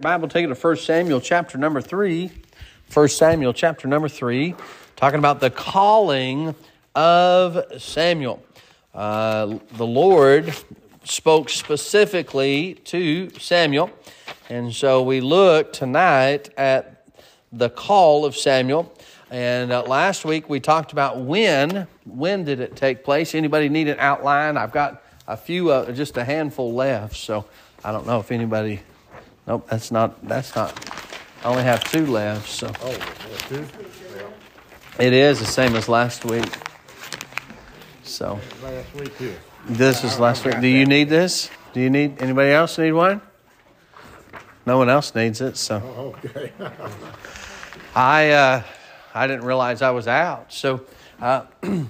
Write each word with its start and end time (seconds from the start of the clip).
Bible, 0.00 0.28
take 0.28 0.46
it 0.46 0.54
to 0.54 0.54
1 0.54 0.76
Samuel 0.78 1.20
chapter 1.20 1.58
number 1.58 1.82
3. 1.82 2.30
1 2.90 3.08
Samuel 3.08 3.52
chapter 3.52 3.86
number 3.86 4.08
3, 4.08 4.54
talking 4.96 5.18
about 5.18 5.40
the 5.40 5.50
calling 5.50 6.54
of 6.94 7.62
Samuel. 7.76 8.42
Uh, 8.94 9.58
the 9.72 9.86
Lord 9.86 10.54
spoke 11.04 11.50
specifically 11.50 12.80
to 12.84 13.28
Samuel. 13.38 13.90
And 14.48 14.74
so 14.74 15.02
we 15.02 15.20
look 15.20 15.74
tonight 15.74 16.48
at 16.56 17.06
the 17.52 17.68
call 17.68 18.24
of 18.24 18.34
Samuel. 18.34 18.90
And 19.30 19.70
uh, 19.70 19.82
last 19.82 20.24
week 20.24 20.48
we 20.48 20.60
talked 20.60 20.92
about 20.92 21.18
when. 21.18 21.86
When 22.06 22.44
did 22.44 22.60
it 22.60 22.74
take 22.74 23.04
place? 23.04 23.34
Anybody 23.34 23.68
need 23.68 23.88
an 23.88 23.98
outline? 23.98 24.56
I've 24.56 24.72
got 24.72 25.02
a 25.28 25.36
few, 25.36 25.70
uh, 25.70 25.92
just 25.92 26.16
a 26.16 26.24
handful 26.24 26.72
left. 26.72 27.16
So 27.16 27.44
I 27.84 27.92
don't 27.92 28.06
know 28.06 28.18
if 28.18 28.32
anybody 28.32 28.80
Nope, 29.50 29.66
that's 29.68 29.90
not. 29.90 30.28
That's 30.28 30.54
not. 30.54 30.72
I 31.42 31.48
only 31.48 31.64
have 31.64 31.82
two 31.82 32.06
left. 32.06 32.48
So. 32.48 32.70
Oh, 32.82 32.96
two. 33.48 33.66
It 35.00 35.12
is 35.12 35.40
the 35.40 35.44
same 35.44 35.74
as 35.74 35.88
last 35.88 36.24
week. 36.24 36.46
So. 38.04 38.38
Last 38.62 38.94
week 38.94 39.18
too. 39.18 39.34
This 39.68 40.04
is 40.04 40.20
last 40.20 40.44
week. 40.44 40.60
Do 40.60 40.68
you 40.68 40.86
need 40.86 41.08
this? 41.08 41.50
Do 41.72 41.80
you 41.80 41.90
need 41.90 42.22
anybody 42.22 42.52
else 42.52 42.78
need 42.78 42.92
one? 42.92 43.22
No 44.66 44.78
one 44.78 44.88
else 44.88 45.12
needs 45.16 45.40
it. 45.40 45.56
So. 45.56 45.82
Oh, 45.84 46.14
okay. 46.24 46.52
I 47.96 48.30
uh, 48.30 48.62
I 49.12 49.26
didn't 49.26 49.46
realize 49.46 49.82
I 49.82 49.90
was 49.90 50.06
out. 50.06 50.52
So. 50.52 50.82
Uh, 51.20 51.46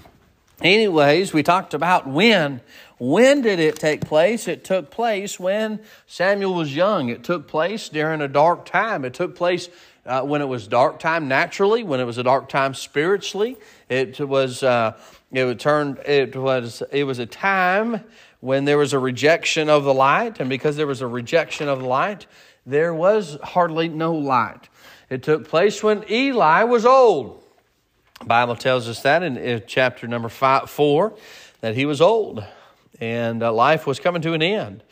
anyways, 0.63 1.33
we 1.33 1.43
talked 1.43 1.75
about 1.75 2.07
when 2.07 2.61
when 2.99 3.41
did 3.41 3.61
it 3.61 3.77
take 3.77 4.03
place? 4.03 4.47
It 4.47 4.63
took 4.63 4.91
place 4.91 5.41
when 5.41 5.81
Samuel 6.07 6.53
was 6.53 6.77
young. 6.77 7.09
It 7.09 7.25
took 7.25 7.49
place 7.49 7.89
during 7.89 8.21
a 8.21 8.29
dark 8.29 8.67
time. 8.67 9.07
It 9.07 9.15
took 9.15 9.35
place 9.35 9.71
uh, 10.05 10.21
when 10.23 10.43
it 10.43 10.49
was 10.49 10.69
dark 10.69 10.99
time 10.99 11.27
naturally, 11.27 11.83
when 11.83 11.99
it 11.99 12.05
was 12.05 12.19
a 12.19 12.23
dark 12.23 12.51
time 12.51 12.75
spiritually. 12.75 13.57
It 13.89 14.21
was 14.21 14.63
uh, 14.63 14.99
it 15.33 15.59
turned 15.59 15.99
it 16.01 16.37
was 16.37 16.83
it 16.93 17.05
was 17.05 17.19
a 17.19 17.27
time 17.27 18.05
when 18.41 18.67
there 18.67 18.77
was 18.77 18.93
a 18.93 18.99
rejection 18.99 19.71
of 19.71 19.85
the 19.85 19.95
light, 19.95 20.41
and 20.41 20.51
because 20.51 20.77
there 20.77 20.87
was 20.87 21.01
a 21.01 21.07
rejection 21.07 21.69
of 21.69 21.81
the 21.81 21.87
light, 21.87 22.27
there 22.67 22.93
was 22.93 23.39
hardly 23.43 23.89
no 23.89 24.15
light. 24.15 24.69
It 25.09 25.23
took 25.23 25.49
place 25.49 25.83
when 25.83 26.05
Eli 26.11 26.65
was 26.65 26.85
old. 26.85 27.40
Bible 28.25 28.55
tells 28.55 28.87
us 28.87 29.03
that 29.03 29.23
in, 29.23 29.63
chapter 29.67 30.07
number 30.07 30.29
five, 30.29 30.69
four 30.69 31.15
that 31.61 31.75
he 31.75 31.87
was 31.87 32.01
old 32.01 32.45
and 33.01 33.43
uh, 33.43 33.53
life 33.53 33.87
was 33.87 33.99
coming 33.99 34.21
to 34.23 34.35
an 34.35 34.43
end. 34.43 34.83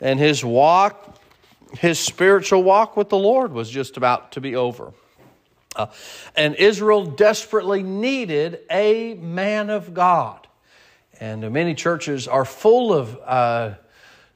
And 0.00 0.18
his 0.18 0.44
walk, 0.44 1.18
his 1.78 1.98
spiritual 1.98 2.62
walk 2.62 2.96
with 2.96 3.10
the 3.10 3.18
Lord 3.18 3.52
was 3.52 3.68
just 3.68 3.96
about 3.96 4.32
to 4.32 4.40
be 4.40 4.56
over. 4.56 4.92
Uh, 5.76 5.86
and 6.34 6.54
Israel 6.54 7.04
desperately 7.04 7.82
needed 7.82 8.60
a 8.70 9.14
man 9.14 9.68
of 9.68 9.92
God. 9.92 10.46
And 11.20 11.52
many 11.52 11.74
churches 11.74 12.26
are 12.26 12.44
full 12.44 12.94
of, 12.94 13.18
uh, 13.24 13.74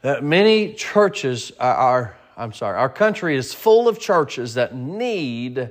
uh 0.05 0.21
many 0.21 0.75
churches 0.75 1.53
are, 1.59 2.17
I'm 2.37 2.53
sorry, 2.53 2.77
our 2.77 2.91
country 2.91 3.35
is 3.35 3.55
full 3.55 3.89
of 3.89 3.99
churches 3.99 4.55
that 4.55 4.75
need 4.75 5.71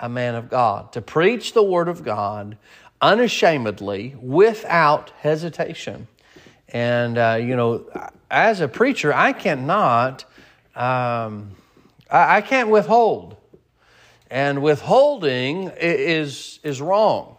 a 0.00 0.08
man 0.08 0.34
of 0.34 0.48
God 0.48 0.92
to 0.92 1.00
preach 1.00 1.52
the 1.52 1.62
Word 1.62 1.88
of 1.88 2.04
God 2.04 2.56
unashamedly 3.00 4.16
without 4.20 5.10
hesitation. 5.20 6.08
And, 6.68 7.16
uh, 7.16 7.38
you 7.40 7.56
know, 7.56 8.10
as 8.30 8.60
a 8.60 8.68
preacher, 8.68 9.12
I 9.12 9.32
cannot, 9.32 10.24
um, 10.76 11.52
I, 12.10 12.36
I 12.36 12.40
can't 12.42 12.68
withhold. 12.68 13.36
And 14.30 14.62
withholding 14.62 15.72
is, 15.80 16.60
is 16.62 16.80
wrong. 16.80 17.36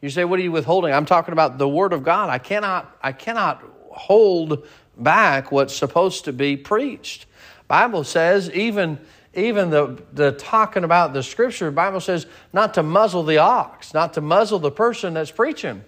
You 0.00 0.08
say, 0.10 0.24
what 0.24 0.38
are 0.38 0.42
you 0.42 0.52
withholding? 0.52 0.94
I'm 0.94 1.06
talking 1.06 1.32
about 1.32 1.58
the 1.58 1.68
Word 1.68 1.92
of 1.92 2.04
God. 2.04 2.30
I 2.30 2.38
cannot, 2.38 2.96
I 3.02 3.12
cannot 3.12 3.62
hold 3.90 4.66
back 4.96 5.50
what's 5.50 5.74
supposed 5.74 6.24
to 6.26 6.32
be 6.32 6.56
preached. 6.56 7.26
Bible 7.68 8.04
says 8.04 8.50
even 8.50 8.98
even 9.34 9.70
the, 9.70 10.02
the 10.12 10.32
talking 10.32 10.84
about 10.84 11.12
the 11.12 11.22
scripture, 11.22 11.70
Bible 11.70 12.00
says 12.00 12.26
not 12.52 12.74
to 12.74 12.82
muzzle 12.82 13.22
the 13.22 13.38
ox, 13.38 13.94
not 13.94 14.14
to 14.14 14.20
muzzle 14.20 14.58
the 14.58 14.70
person 14.70 15.14
that's 15.14 15.30
preaching. 15.30 15.84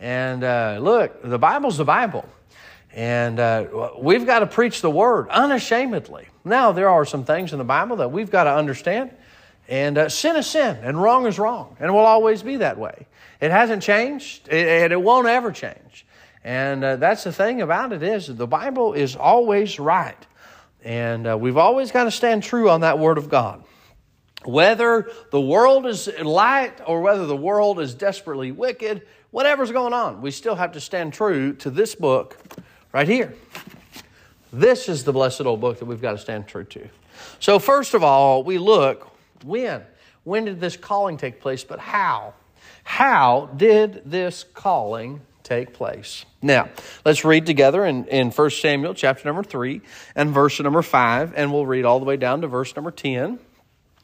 And 0.00 0.42
uh, 0.42 0.78
look, 0.80 1.22
the 1.22 1.38
Bible's 1.38 1.76
the 1.76 1.84
Bible. 1.84 2.28
And 2.92 3.38
uh, 3.38 3.90
we've 3.98 4.26
got 4.26 4.40
to 4.40 4.46
preach 4.46 4.80
the 4.80 4.90
word 4.90 5.28
unashamedly. 5.28 6.26
Now, 6.44 6.72
there 6.72 6.88
are 6.88 7.04
some 7.04 7.24
things 7.24 7.52
in 7.52 7.58
the 7.58 7.64
Bible 7.64 7.96
that 7.96 8.10
we've 8.10 8.30
got 8.30 8.44
to 8.44 8.54
understand. 8.54 9.12
And 9.68 9.96
uh, 9.96 10.08
sin 10.08 10.34
is 10.34 10.48
sin, 10.48 10.78
and 10.82 11.00
wrong 11.00 11.26
is 11.26 11.38
wrong, 11.38 11.76
and 11.78 11.92
will 11.94 12.00
always 12.00 12.42
be 12.42 12.56
that 12.56 12.76
way. 12.76 13.06
It 13.40 13.52
hasn't 13.52 13.84
changed, 13.84 14.48
and 14.48 14.92
it 14.92 15.00
won't 15.00 15.28
ever 15.28 15.52
change. 15.52 16.06
And 16.42 16.82
uh, 16.82 16.96
that's 16.96 17.22
the 17.22 17.32
thing 17.32 17.62
about 17.62 17.92
it 17.92 18.02
is 18.02 18.26
the 18.26 18.48
Bible 18.48 18.94
is 18.94 19.14
always 19.14 19.78
right. 19.78 20.26
And 20.82 21.26
uh, 21.26 21.36
we've 21.38 21.56
always 21.56 21.92
got 21.92 22.04
to 22.04 22.10
stand 22.10 22.42
true 22.42 22.70
on 22.70 22.80
that 22.80 22.98
Word 22.98 23.18
of 23.18 23.28
God. 23.28 23.64
Whether 24.44 25.10
the 25.30 25.40
world 25.40 25.86
is 25.86 26.08
light 26.22 26.80
or 26.86 27.02
whether 27.02 27.26
the 27.26 27.36
world 27.36 27.78
is 27.78 27.94
desperately 27.94 28.52
wicked, 28.52 29.06
whatever's 29.30 29.70
going 29.70 29.92
on, 29.92 30.22
we 30.22 30.30
still 30.30 30.54
have 30.54 30.72
to 30.72 30.80
stand 30.80 31.12
true 31.12 31.52
to 31.54 31.70
this 31.70 31.94
book 31.94 32.38
right 32.92 33.06
here. 33.06 33.34
This 34.52 34.88
is 34.88 35.04
the 35.04 35.12
blessed 35.12 35.42
old 35.42 35.60
book 35.60 35.78
that 35.78 35.84
we've 35.84 36.00
got 36.00 36.12
to 36.12 36.18
stand 36.18 36.48
true 36.48 36.64
to. 36.64 36.88
So, 37.38 37.58
first 37.58 37.92
of 37.94 38.02
all, 38.02 38.42
we 38.42 38.58
look 38.58 39.14
when. 39.44 39.82
When 40.24 40.44
did 40.44 40.60
this 40.60 40.76
calling 40.76 41.16
take 41.16 41.40
place? 41.40 41.62
But 41.62 41.78
how? 41.78 42.34
How 42.82 43.50
did 43.56 44.02
this 44.04 44.44
calling 44.54 45.20
take 45.50 45.72
place? 45.72 46.24
Now, 46.40 46.68
let's 47.04 47.24
read 47.24 47.44
together 47.44 47.84
in, 47.84 48.06
in 48.06 48.30
1 48.30 48.50
Samuel 48.50 48.94
chapter 48.94 49.26
number 49.26 49.42
3 49.42 49.80
and 50.14 50.30
verse 50.30 50.60
number 50.60 50.82
5, 50.82 51.34
and 51.34 51.52
we'll 51.52 51.66
read 51.66 51.84
all 51.84 51.98
the 51.98 52.04
way 52.04 52.16
down 52.16 52.40
to 52.42 52.46
verse 52.46 52.74
number 52.76 52.90
10. 52.90 53.38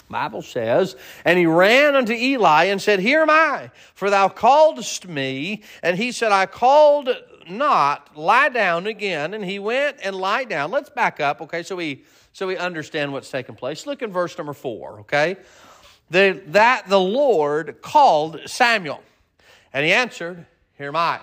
Bible 0.08 0.42
says, 0.42 0.96
and 1.24 1.38
he 1.38 1.46
ran 1.46 1.96
unto 1.96 2.12
Eli 2.12 2.64
and 2.64 2.80
said, 2.80 3.00
Here 3.00 3.22
am 3.22 3.30
I, 3.30 3.70
for 3.94 4.10
thou 4.10 4.28
calledst 4.28 5.08
me. 5.08 5.62
And 5.82 5.96
he 5.96 6.12
said, 6.12 6.32
I 6.32 6.46
called 6.46 7.08
not, 7.48 8.16
lie 8.16 8.48
down 8.48 8.86
again. 8.86 9.34
And 9.34 9.44
he 9.44 9.58
went 9.58 9.98
and 10.02 10.14
lie 10.16 10.44
down. 10.44 10.70
Let's 10.70 10.90
back 10.90 11.20
up, 11.20 11.40
okay, 11.42 11.62
so 11.62 11.76
we 11.76 12.04
so 12.32 12.46
we 12.46 12.58
understand 12.58 13.14
what's 13.14 13.30
taking 13.30 13.54
place. 13.54 13.86
Look 13.86 14.02
in 14.02 14.12
verse 14.12 14.36
number 14.36 14.52
four, 14.52 15.00
okay? 15.00 15.36
The, 16.10 16.42
that 16.48 16.86
the 16.86 17.00
Lord 17.00 17.80
called 17.80 18.40
Samuel. 18.44 19.00
And 19.72 19.86
he 19.86 19.92
answered, 19.92 20.44
Here 20.76 20.88
am 20.88 20.96
I. 20.96 21.20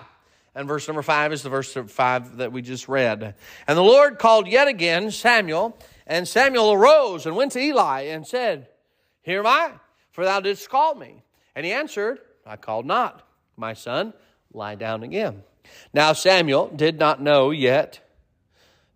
And 0.54 0.68
verse 0.68 0.86
number 0.86 1.02
five 1.02 1.32
is 1.32 1.42
the 1.42 1.48
verse 1.48 1.76
five 1.88 2.36
that 2.36 2.52
we 2.52 2.62
just 2.62 2.88
read. 2.88 3.34
And 3.66 3.76
the 3.76 3.82
Lord 3.82 4.18
called 4.18 4.46
yet 4.46 4.68
again 4.68 5.10
Samuel, 5.10 5.76
and 6.06 6.28
Samuel 6.28 6.72
arose 6.72 7.26
and 7.26 7.34
went 7.34 7.52
to 7.52 7.60
Eli 7.60 8.02
and 8.02 8.26
said, 8.26 8.68
here 9.22 9.40
am 9.40 9.46
I, 9.46 9.72
for 10.12 10.24
thou 10.24 10.40
didst 10.40 10.68
call 10.68 10.94
me. 10.94 11.22
And 11.56 11.64
he 11.66 11.72
answered, 11.72 12.18
I 12.46 12.56
called 12.56 12.86
not. 12.86 13.26
My 13.56 13.72
son, 13.72 14.12
lie 14.52 14.74
down 14.74 15.02
again. 15.02 15.42
Now 15.92 16.12
Samuel 16.12 16.68
did 16.68 16.98
not 16.98 17.22
know 17.22 17.50
yet, 17.50 18.00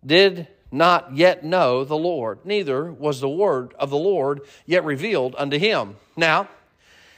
did 0.05 0.47
not 0.71 1.15
yet 1.15 1.43
know 1.43 1.83
the 1.83 1.97
Lord, 1.97 2.45
neither 2.45 2.91
was 2.91 3.19
the 3.19 3.29
word 3.29 3.73
of 3.79 3.89
the 3.89 3.97
Lord 3.97 4.41
yet 4.65 4.85
revealed 4.85 5.35
unto 5.37 5.57
him. 5.57 5.95
Now, 6.15 6.47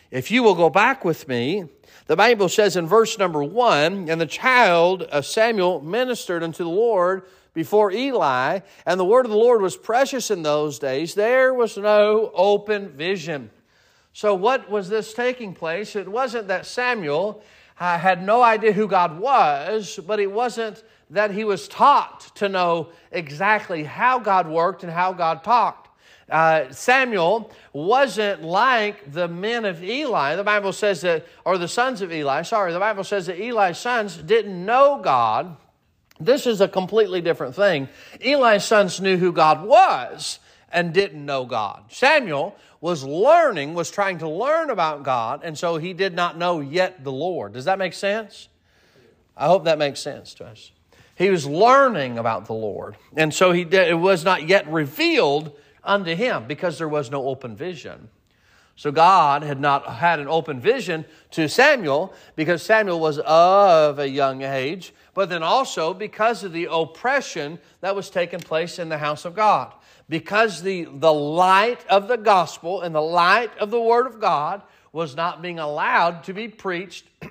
if 0.09 0.31
you 0.31 0.41
will 0.41 0.55
go 0.55 0.69
back 0.69 1.03
with 1.03 1.27
me, 1.27 1.65
the 2.11 2.17
Bible 2.17 2.49
says 2.49 2.75
in 2.75 2.87
verse 2.87 3.17
number 3.17 3.41
one, 3.41 4.09
and 4.09 4.19
the 4.19 4.25
child 4.25 5.03
of 5.03 5.25
Samuel 5.25 5.79
ministered 5.79 6.43
unto 6.43 6.65
the 6.65 6.69
Lord 6.69 7.23
before 7.53 7.89
Eli, 7.89 8.59
and 8.85 8.99
the 8.99 9.05
word 9.05 9.25
of 9.25 9.31
the 9.31 9.37
Lord 9.37 9.61
was 9.61 9.77
precious 9.77 10.29
in 10.29 10.43
those 10.43 10.77
days, 10.77 11.13
there 11.13 11.53
was 11.53 11.77
no 11.77 12.29
open 12.35 12.89
vision. 12.89 13.49
So, 14.11 14.35
what 14.35 14.69
was 14.69 14.89
this 14.89 15.13
taking 15.13 15.53
place? 15.53 15.95
It 15.95 16.05
wasn't 16.05 16.49
that 16.49 16.65
Samuel 16.65 17.41
uh, 17.79 17.97
had 17.97 18.21
no 18.25 18.41
idea 18.41 18.73
who 18.73 18.89
God 18.89 19.17
was, 19.17 19.97
but 20.05 20.19
it 20.19 20.33
wasn't 20.33 20.83
that 21.11 21.31
he 21.31 21.45
was 21.45 21.69
taught 21.69 22.35
to 22.35 22.49
know 22.49 22.89
exactly 23.13 23.85
how 23.85 24.19
God 24.19 24.49
worked 24.49 24.83
and 24.83 24.91
how 24.91 25.13
God 25.13 25.45
talked. 25.45 25.80
Uh, 26.31 26.71
Samuel 26.71 27.51
wasn't 27.73 28.41
like 28.41 29.11
the 29.11 29.27
men 29.27 29.65
of 29.65 29.83
Eli. 29.83 30.35
The 30.35 30.43
Bible 30.43 30.73
says 30.73 31.01
that, 31.01 31.25
or 31.45 31.57
the 31.57 31.67
sons 31.67 32.01
of 32.01 32.11
Eli, 32.11 32.41
sorry, 32.43 32.71
the 32.71 32.79
Bible 32.79 33.03
says 33.03 33.25
that 33.27 33.37
Eli's 33.39 33.77
sons 33.77 34.15
didn't 34.15 34.65
know 34.65 35.01
God 35.03 35.57
this 36.25 36.45
is 36.45 36.61
a 36.61 36.67
completely 36.67 37.21
different 37.21 37.55
thing. 37.55 37.89
Eli's 38.19 38.63
sons 38.63 39.01
knew 39.01 39.17
who 39.17 39.31
God 39.31 39.63
was 39.65 40.39
and 40.71 40.93
didn't 40.93 41.25
know 41.25 41.45
God. 41.45 41.83
Samuel 41.89 42.55
was 42.79 43.03
learning, 43.03 43.73
was 43.73 43.91
trying 43.91 44.19
to 44.19 44.29
learn 44.29 44.69
about 44.69 45.03
God, 45.03 45.41
and 45.43 45.57
so 45.57 45.77
he 45.77 45.93
did 45.93 46.13
not 46.13 46.37
know 46.37 46.59
yet 46.59 47.03
the 47.03 47.11
Lord. 47.11 47.53
Does 47.53 47.65
that 47.65 47.77
make 47.77 47.93
sense? 47.93 48.47
I 49.35 49.47
hope 49.47 49.65
that 49.65 49.77
makes 49.77 49.99
sense 49.99 50.33
to 50.35 50.45
us. 50.45 50.71
He 51.15 51.29
was 51.29 51.45
learning 51.45 52.17
about 52.17 52.45
the 52.45 52.53
Lord, 52.53 52.95
and 53.15 53.33
so 53.33 53.51
he 53.51 53.63
did, 53.63 53.89
it 53.89 53.95
was 53.95 54.23
not 54.23 54.47
yet 54.47 54.71
revealed 54.71 55.55
unto 55.83 56.15
him 56.15 56.45
because 56.47 56.77
there 56.77 56.87
was 56.87 57.11
no 57.11 57.27
open 57.27 57.55
vision. 57.55 58.09
So 58.75 58.91
God 58.91 59.43
had 59.43 59.59
not 59.59 59.85
had 59.85 60.19
an 60.19 60.27
open 60.27 60.59
vision 60.59 61.05
to 61.31 61.47
Samuel 61.47 62.13
because 62.35 62.63
Samuel 62.63 62.99
was 62.99 63.19
of 63.19 63.99
a 63.99 64.09
young 64.09 64.41
age, 64.41 64.93
but 65.13 65.29
then 65.29 65.43
also 65.43 65.93
because 65.93 66.43
of 66.43 66.53
the 66.53 66.67
oppression 66.71 67.59
that 67.81 67.95
was 67.95 68.09
taking 68.09 68.39
place 68.39 68.79
in 68.79 68.89
the 68.89 68.97
house 68.97 69.25
of 69.25 69.35
God. 69.35 69.73
Because 70.09 70.61
the, 70.61 70.85
the 70.85 71.13
light 71.13 71.85
of 71.87 72.07
the 72.07 72.17
gospel 72.17 72.81
and 72.81 72.95
the 72.95 73.01
light 73.01 73.55
of 73.59 73.71
the 73.71 73.79
word 73.79 74.07
of 74.07 74.19
God 74.19 74.61
was 74.91 75.15
not 75.15 75.41
being 75.41 75.59
allowed 75.59 76.23
to 76.25 76.33
be 76.33 76.47
preached, 76.47 77.05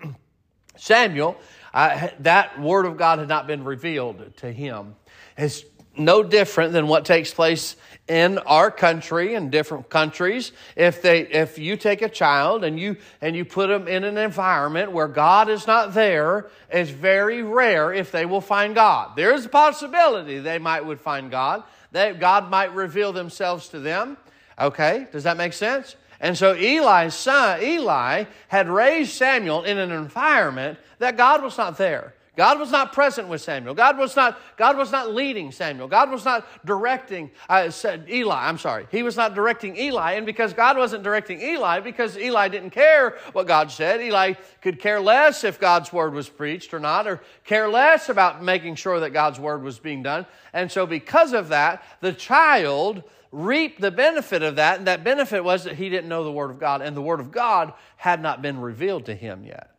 Samuel, 0.77 1.37
uh, 1.75 2.09
that 2.21 2.61
word 2.61 2.87
of 2.87 2.97
God 2.97 3.19
had 3.19 3.29
not 3.29 3.47
been 3.47 3.65
revealed 3.65 4.37
to 4.39 4.53
him. 4.53 4.95
It's 5.37 5.65
no 6.01 6.23
different 6.23 6.73
than 6.73 6.89
what 6.89 7.05
takes 7.05 7.33
place 7.33 7.77
in 8.09 8.39
our 8.39 8.73
country 8.73 9.35
and 9.35 9.53
different 9.53 9.89
countries. 9.89 10.51
If 10.75 11.01
they 11.01 11.21
if 11.21 11.59
you 11.59 11.77
take 11.77 12.03
a 12.03 12.09
child 12.09 12.65
and 12.65 12.79
you 12.79 12.97
and 13.21 13.37
you 13.37 13.45
put 13.45 13.69
them 13.69 13.87
in 13.87 14.03
an 14.03 14.19
environment 14.19 14.91
where 14.91 15.07
god 15.07 15.49
is 15.49 15.67
not 15.67 15.95
there 15.95 16.51
it's 16.69 16.91
very 16.91 17.43
rare 17.43 17.93
if 17.93 18.11
they 18.11 18.27
will 18.27 18.41
find 18.41 18.75
god. 18.75 19.13
There's 19.17 19.45
a 19.45 19.49
possibility 19.49 20.41
they 20.41 20.59
might 20.59 20.85
would 20.85 21.01
find 21.01 21.31
god. 21.31 21.63
That 21.93 22.19
god 22.19 22.51
might 22.51 22.75
reveal 22.75 23.13
themselves 23.13 23.69
to 23.69 23.79
them. 23.79 24.17
Okay? 24.59 25.07
Does 25.13 25.23
that 25.25 25.37
make 25.37 25.53
sense? 25.53 25.95
And 26.19 26.37
so 26.37 26.55
eli's 26.55 27.15
son 27.15 27.63
eli 27.63 28.25
had 28.49 28.69
raised 28.69 29.13
samuel 29.13 29.63
in 29.63 29.79
an 29.79 29.93
environment 29.93 30.79
that 30.99 31.17
god 31.17 31.45
was 31.45 31.57
not 31.57 31.79
there 31.79 32.15
God 32.41 32.59
was 32.59 32.71
not 32.71 32.95
present 32.95 33.29
with 33.29 33.43
Samuel. 33.43 33.75
God 33.75 33.99
was 33.99 34.17
not, 34.17 34.41
God 34.57 34.79
was 34.79 34.91
not 34.91 35.13
leading 35.13 35.53
Samuel. 35.53 35.89
God 35.89 36.11
was 36.11 36.25
not 36.25 36.47
directing 36.65 37.31
uh, 37.51 37.71
Eli. 38.09 38.49
I'm 38.49 38.57
sorry. 38.57 38.87
He 38.91 39.03
was 39.03 39.15
not 39.15 39.35
directing 39.35 39.77
Eli. 39.77 40.13
And 40.13 40.25
because 40.25 40.55
God 40.55 40.79
wasn't 40.79 41.03
directing 41.03 41.43
Eli, 41.43 41.81
because 41.81 42.17
Eli 42.17 42.49
didn't 42.49 42.71
care 42.71 43.19
what 43.35 43.47
God 43.47 43.71
said, 43.71 44.01
Eli 44.01 44.33
could 44.63 44.81
care 44.81 45.03
less 45.03 45.45
if 45.45 45.61
God's 45.61 45.93
word 45.93 46.15
was 46.15 46.31
preached 46.31 46.73
or 46.73 46.81
not, 46.81 47.07
or 47.07 47.21
care 47.45 47.69
less 47.69 48.09
about 48.09 48.43
making 48.43 48.77
sure 48.77 49.01
that 49.01 49.11
God's 49.11 49.39
word 49.39 49.63
was 49.63 49.79
being 49.79 50.03
done. 50.03 50.25
And 50.55 50.73
so, 50.73 50.87
because 50.87 51.35
of 51.35 51.49
that, 51.51 51.85
the 52.01 52.15
child 52.15 53.03
reaped 53.33 53.83
the 53.83 53.91
benefit 53.91 54.43
of 54.43 54.57
that. 54.57 54.79
And 54.79 54.87
that 54.87 55.05
benefit 55.05 55.45
was 55.45 55.65
that 55.65 55.75
he 55.77 55.91
didn't 55.91 56.09
know 56.09 56.25
the 56.25 56.33
word 56.33 56.51
of 56.51 56.59
God, 56.59 56.81
and 56.81 56.97
the 56.97 57.03
word 57.03 57.21
of 57.21 57.31
God 57.31 57.75
had 57.97 58.23
not 58.23 58.41
been 58.41 58.59
revealed 58.63 59.05
to 59.07 59.15
him 59.15 59.45
yet. 59.45 59.70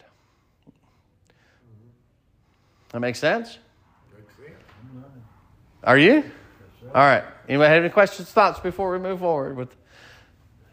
That 2.91 2.99
makes 2.99 3.19
sense? 3.19 3.57
Are 5.83 5.97
you? 5.97 6.23
All 6.93 7.01
right. 7.01 7.23
Anybody 7.47 7.69
have 7.73 7.83
any 7.83 7.89
questions, 7.91 8.29
thoughts 8.29 8.59
before 8.59 8.91
we 8.91 8.99
move 8.99 9.19
forward 9.19 9.55
with 9.55 9.75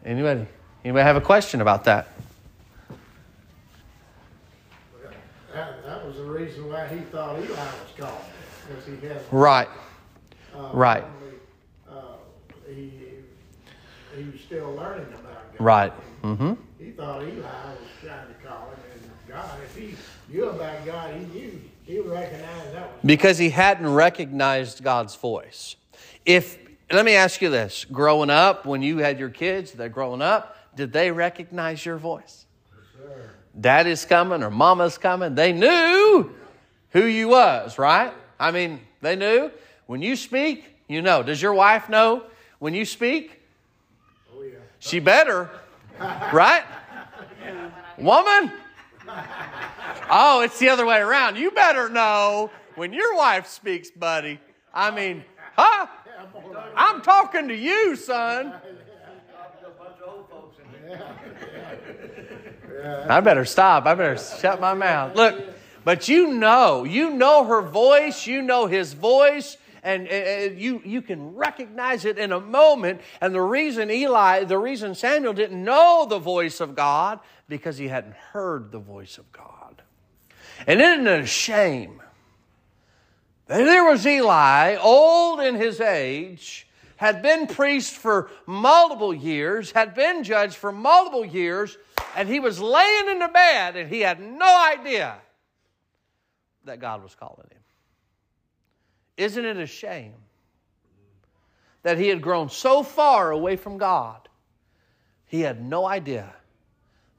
anybody? 0.05 0.45
Anybody 0.83 1.03
have 1.03 1.15
a 1.15 1.21
question 1.21 1.61
about 1.61 1.83
that? 1.85 2.07
That, 5.53 5.83
that 5.83 6.05
was 6.05 6.17
the 6.17 6.23
reason 6.23 6.69
why 6.69 6.87
he 6.87 6.99
thought 6.99 7.37
Eli 7.39 7.49
was 7.49 7.93
called, 7.97 8.21
because 8.67 8.85
he 8.85 9.07
had. 9.07 9.21
Right. 9.31 9.67
Uh, 10.55 10.69
Right. 10.73 11.03
only, 11.03 11.35
uh, 11.89 12.13
he, 12.67 12.91
he 14.15 14.23
was 14.29 14.41
still 14.41 14.73
learning 14.75 15.07
about 15.07 15.57
God. 15.57 15.63
Right. 15.63 15.93
Mm-hmm. 16.23 16.53
He 16.77 16.91
thought 16.91 17.23
Eli 17.23 17.33
was 17.33 17.77
trying 18.03 18.27
to 18.27 18.33
call 18.47 18.69
him, 18.69 18.79
and 18.93 19.11
God, 19.27 19.59
if 19.63 19.75
he 19.75 19.95
knew 20.31 20.45
about 20.49 20.85
God, 20.85 21.13
he 21.15 21.25
knew, 21.25 21.61
he 21.89 21.99
would 21.99 22.11
that 22.11 22.73
was. 22.73 22.99
Because 23.03 23.39
he 23.39 23.49
hadn't 23.49 23.91
recognized 23.91 24.83
God's 24.83 25.15
voice. 25.15 25.75
If 26.23 26.59
let 26.91 27.03
me 27.03 27.15
ask 27.15 27.41
you 27.41 27.49
this: 27.49 27.83
growing 27.85 28.29
up, 28.29 28.67
when 28.67 28.83
you 28.83 28.99
had 28.99 29.17
your 29.17 29.29
kids, 29.29 29.71
they're 29.71 29.89
growing 29.89 30.21
up, 30.21 30.55
did 30.75 30.93
they 30.93 31.09
recognize 31.09 31.83
your 31.83 31.97
voice? 31.97 32.45
Sure. 32.95 33.31
Daddy's 33.59 34.05
coming 34.05 34.43
or 34.43 34.51
mama's 34.51 34.99
coming. 34.99 35.33
They 35.33 35.51
knew 35.51 36.31
who 36.91 37.05
you 37.05 37.29
was, 37.29 37.79
right? 37.79 38.13
I 38.39 38.51
mean, 38.51 38.81
they 39.01 39.15
knew. 39.15 39.49
When 39.87 40.03
you 40.03 40.15
speak, 40.15 40.75
you 40.87 41.01
know. 41.01 41.23
Does 41.23 41.41
your 41.41 41.55
wife 41.55 41.89
know 41.89 42.23
when 42.59 42.75
you 42.75 42.85
speak? 42.85 43.41
Oh, 44.31 44.43
yeah. 44.43 44.57
She 44.77 44.99
better, 44.99 45.49
right? 45.99 46.63
Woman? 47.97 48.53
Oh, 50.11 50.41
it's 50.41 50.57
the 50.57 50.69
other 50.69 50.87
way 50.87 50.97
around. 50.97 51.37
You 51.37 51.51
better 51.51 51.87
know 51.87 52.49
when 52.73 52.93
your 52.93 53.15
wife 53.15 53.45
speaks, 53.45 53.91
buddy. 53.91 54.39
I 54.73 54.89
mean, 54.89 55.23
huh? 55.55 55.85
I'm 56.75 57.03
talking 57.03 57.47
to 57.47 57.55
you, 57.55 57.95
son. 57.95 58.55
I 63.07 63.19
better 63.21 63.45
stop. 63.45 63.85
I 63.85 63.93
better 63.93 64.17
shut 64.17 64.59
my 64.59 64.73
mouth. 64.73 65.15
Look, 65.15 65.39
but 65.83 66.07
you 66.07 66.33
know, 66.33 66.85
you 66.85 67.11
know 67.11 67.43
her 67.45 67.61
voice, 67.61 68.25
you 68.25 68.41
know 68.41 68.65
his 68.65 68.93
voice, 68.93 69.57
and 69.83 70.07
uh, 70.07 70.53
you, 70.55 70.81
you 70.85 71.01
can 71.01 71.35
recognize 71.35 72.05
it 72.05 72.17
in 72.17 72.31
a 72.31 72.39
moment. 72.39 73.01
And 73.21 73.33
the 73.33 73.41
reason 73.41 73.89
Eli, 73.89 74.43
the 74.43 74.57
reason 74.57 74.95
Samuel 74.95 75.33
didn't 75.33 75.63
know 75.63 76.05
the 76.09 76.19
voice 76.19 76.59
of 76.59 76.75
God, 76.75 77.19
because 77.47 77.77
he 77.77 77.87
hadn't 77.87 78.15
heard 78.15 78.71
the 78.71 78.79
voice 78.79 79.17
of 79.17 79.31
God. 79.31 79.81
And 80.67 80.81
isn't 80.81 81.07
it 81.07 81.21
a 81.21 81.25
shame 81.25 82.01
that 83.47 83.63
there 83.63 83.83
was 83.83 84.05
Eli, 84.05 84.75
old 84.75 85.39
in 85.39 85.55
his 85.55 85.81
age, 85.81 86.67
had 86.97 87.21
been 87.21 87.47
priest 87.47 87.93
for 87.93 88.29
multiple 88.45 89.13
years, 89.13 89.71
had 89.71 89.95
been 89.95 90.23
judge 90.23 90.55
for 90.55 90.71
multiple 90.71 91.25
years, 91.25 91.77
and 92.15 92.27
he 92.27 92.39
was 92.39 92.59
laying 92.59 93.09
in 93.09 93.19
the 93.19 93.27
bed 93.27 93.75
and 93.75 93.89
he 93.89 94.01
had 94.01 94.19
no 94.19 94.65
idea 94.71 95.15
that 96.65 96.79
God 96.79 97.01
was 97.01 97.15
calling 97.15 97.47
him. 97.49 97.58
Isn't 99.19 99.43
it 99.43 99.57
a 99.57 99.65
shame 99.65 100.13
that 101.83 101.97
he 101.97 102.07
had 102.07 102.21
grown 102.21 102.49
so 102.49 102.83
far 102.83 103.31
away 103.31 103.57
from 103.57 103.77
God, 103.77 104.29
he 105.25 105.41
had 105.41 105.61
no 105.61 105.85
idea 105.85 106.33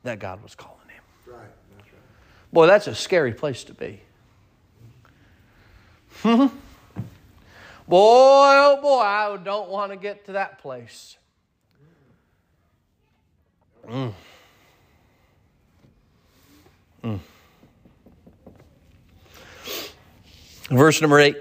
that 0.03 0.19
God 0.19 0.43
was 0.43 0.55
calling 0.55 0.79
him? 0.89 1.03
Right, 1.27 1.41
that's 1.77 1.93
right. 1.93 2.01
Boy, 2.55 2.67
that's 2.69 2.87
a 2.87 2.95
scary 2.95 3.35
place 3.35 3.65
to 3.65 3.75
be. 3.75 4.01
boy, 6.23 6.49
oh 7.87 8.79
boy, 8.81 9.01
I 9.01 9.37
don't 9.37 9.69
want 9.69 9.93
to 9.93 9.99
get 9.99 10.25
to 10.25 10.33
that 10.33 10.59
place. 10.59 11.19
Mm. 13.87 14.15
Mm. 17.05 17.21
Verse 20.71 21.03
number 21.03 21.21
eight. 21.21 21.37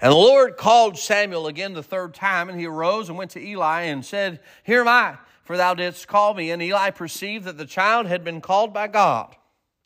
And 0.00 0.12
the 0.12 0.16
Lord 0.16 0.56
called 0.56 0.96
Samuel 0.96 1.48
again 1.48 1.74
the 1.74 1.82
third 1.82 2.14
time, 2.14 2.48
and 2.48 2.58
he 2.58 2.66
arose 2.66 3.08
and 3.08 3.18
went 3.18 3.32
to 3.32 3.44
Eli 3.44 3.82
and 3.82 4.04
said, 4.04 4.40
Here 4.62 4.80
am 4.80 4.88
I, 4.88 5.16
for 5.42 5.56
thou 5.56 5.74
didst 5.74 6.06
call 6.06 6.34
me. 6.34 6.50
And 6.50 6.62
Eli 6.62 6.90
perceived 6.90 7.46
that 7.46 7.58
the 7.58 7.66
child 7.66 8.06
had 8.06 8.22
been 8.22 8.40
called 8.40 8.72
by 8.72 8.86
God. 8.86 9.34